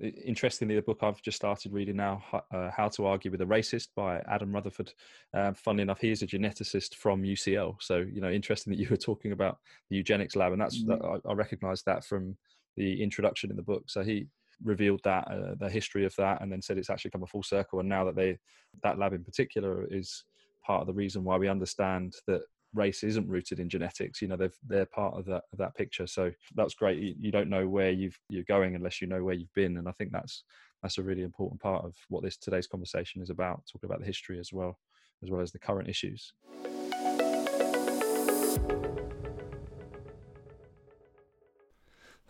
interestingly, 0.00 0.74
the 0.74 0.82
book 0.82 0.98
I've 1.02 1.22
just 1.22 1.36
started 1.36 1.72
reading 1.72 1.96
now, 1.96 2.22
uh, 2.52 2.70
How 2.70 2.88
to 2.90 3.06
Argue 3.06 3.30
with 3.30 3.40
a 3.40 3.46
Racist 3.46 3.88
by 3.94 4.20
Adam 4.28 4.52
Rutherford. 4.52 4.92
Uh, 5.32 5.52
funnily 5.52 5.82
enough, 5.82 6.00
he 6.00 6.10
is 6.10 6.22
a 6.22 6.26
geneticist 6.26 6.96
from 6.96 7.22
UCL. 7.22 7.76
So, 7.80 7.98
you 7.98 8.20
know, 8.20 8.30
interesting 8.30 8.72
that 8.72 8.80
you 8.80 8.88
were 8.90 8.96
talking 8.96 9.32
about 9.32 9.58
the 9.90 9.96
eugenics 9.96 10.36
lab. 10.36 10.52
And 10.52 10.60
that's, 10.60 10.82
mm-hmm. 10.82 10.90
that, 10.90 11.20
I, 11.26 11.30
I 11.30 11.34
recognize 11.34 11.82
that 11.84 12.04
from 12.04 12.36
the 12.76 13.02
introduction 13.02 13.50
in 13.50 13.56
the 13.56 13.62
book. 13.62 13.84
So 13.86 14.02
he 14.02 14.26
revealed 14.62 15.00
that, 15.04 15.28
uh, 15.28 15.54
the 15.58 15.70
history 15.70 16.04
of 16.04 16.14
that, 16.16 16.40
and 16.40 16.50
then 16.50 16.62
said 16.62 16.78
it's 16.78 16.90
actually 16.90 17.12
come 17.12 17.22
a 17.22 17.26
full 17.26 17.42
circle. 17.42 17.80
And 17.80 17.88
now 17.88 18.04
that 18.04 18.16
they, 18.16 18.38
that 18.82 18.98
lab 18.98 19.12
in 19.12 19.24
particular 19.24 19.86
is 19.90 20.24
part 20.66 20.80
of 20.80 20.86
the 20.86 20.94
reason 20.94 21.24
why 21.24 21.36
we 21.36 21.48
understand 21.48 22.14
that 22.26 22.42
race 22.74 23.04
isn't 23.04 23.28
rooted 23.28 23.60
in 23.60 23.68
genetics 23.68 24.20
you 24.20 24.28
know 24.28 24.36
they're 24.36 24.52
they're 24.66 24.86
part 24.86 25.14
of 25.18 25.24
that 25.26 25.44
of 25.52 25.58
that 25.58 25.74
picture. 25.74 26.06
So 26.06 26.30
that's 26.54 26.74
great. 26.74 26.98
You, 26.98 27.14
you 27.18 27.32
don't 27.32 27.48
know 27.48 27.68
where 27.68 27.90
you've 27.90 28.18
you're 28.28 28.44
going 28.44 28.74
unless 28.74 29.00
you 29.00 29.06
know 29.06 29.22
where 29.22 29.34
you've 29.34 29.54
been. 29.54 29.76
And 29.76 29.88
i 29.88 29.92
think 29.92 30.12
that's 30.12 30.44
that's 30.82 30.98
a 30.98 31.02
really 31.02 31.22
important 31.22 31.60
part 31.60 31.84
of 31.84 31.94
what 32.08 32.22
this 32.22 32.36
today's 32.36 32.66
conversation 32.66 33.22
is 33.22 33.30
about 33.30 33.62
talking 33.70 33.88
about 33.88 34.00
the 34.00 34.06
history 34.06 34.38
as 34.38 34.52
well 34.52 34.78
as 35.22 35.30
well 35.30 35.40
as 35.40 35.52
the 35.52 35.58
current 35.58 35.88
issues. 35.88 36.32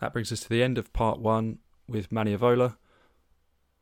That 0.01 0.13
brings 0.13 0.31
us 0.31 0.41
to 0.41 0.49
the 0.49 0.61
end 0.61 0.77
of 0.77 0.93
part 0.93 1.19
one 1.19 1.59
with 1.87 2.11
Manni 2.11 2.37
Ovola. 2.37 2.75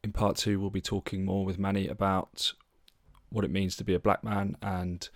In 0.04 0.12
part 0.12 0.38
two, 0.38 0.60
we'll 0.60 0.69
be 0.69 0.82
talking 0.82 1.26
more 1.26 1.45
with 1.45 1.58
Manni 1.58 1.89
about 1.89 2.54
what 3.30 3.43
it 3.43 3.52
means 3.52 3.76
to 3.78 3.84
be 3.84 3.93
a 3.93 3.99
black 3.99 4.23
man 4.23 4.56
and 4.62 5.10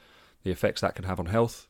the 0.48 0.54
effects 0.54 0.80
that 0.80 0.96
can 0.96 1.04
have 1.04 1.20
on 1.20 1.26
health. 1.26 1.68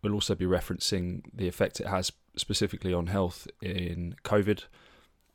We'll 0.00 0.14
also 0.14 0.36
be 0.36 0.44
referencing 0.44 1.22
the 1.34 1.48
effect 1.48 1.80
it 1.80 1.88
has 1.88 2.12
specifically 2.36 2.94
on 2.94 3.08
health 3.08 3.48
in 3.60 4.14
COVID 4.24 4.64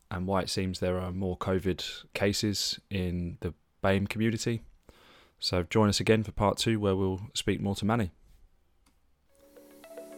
and 0.09 0.25
why 0.25 0.41
it 0.41 0.49
seems 0.49 0.79
there 0.79 0.97
are 0.97 1.11
more 1.11 1.37
COVID 1.37 1.83
cases 2.13 2.79
in 2.89 3.37
the 3.41 3.53
BAME 3.83 4.07
community. 4.07 4.61
So 5.37 5.63
join 5.63 5.89
us 5.89 5.99
again 5.99 6.23
for 6.23 6.31
part 6.31 6.57
two, 6.57 6.79
where 6.79 6.95
we'll 6.95 7.21
speak 7.33 7.59
more 7.59 7.75
to 7.75 7.85
Manni. 7.85 8.11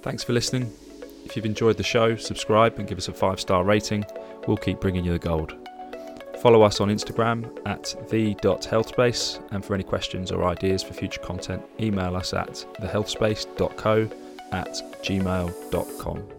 Thanks 0.04 0.24
for 0.24 0.34
listening. 0.34 0.72
If 1.26 1.36
you've 1.36 1.46
enjoyed 1.46 1.78
the 1.78 1.84
show, 1.84 2.16
subscribe 2.16 2.78
and 2.78 2.88
give 2.88 3.00
us 3.00 3.08
a 3.08 3.14
five 3.14 3.40
star 3.40 3.64
rating. 3.64 4.06
We'll 4.48 4.58
keep 4.58 4.80
bringing 4.80 5.04
you 5.04 5.14
the 5.14 5.20
gold. 5.20 5.69
Follow 6.42 6.62
us 6.62 6.80
on 6.80 6.90
Instagram 6.90 7.50
at 7.66 7.96
the.healthspace, 8.10 9.42
and 9.52 9.64
for 9.64 9.74
any 9.74 9.84
questions 9.84 10.32
or 10.32 10.46
ideas 10.46 10.82
for 10.82 10.94
future 10.94 11.20
content, 11.20 11.62
email 11.80 12.16
us 12.16 12.34
at 12.34 12.66
thehealthspace.co 12.80 14.10
at 14.52 14.74
gmail.com. 15.04 16.39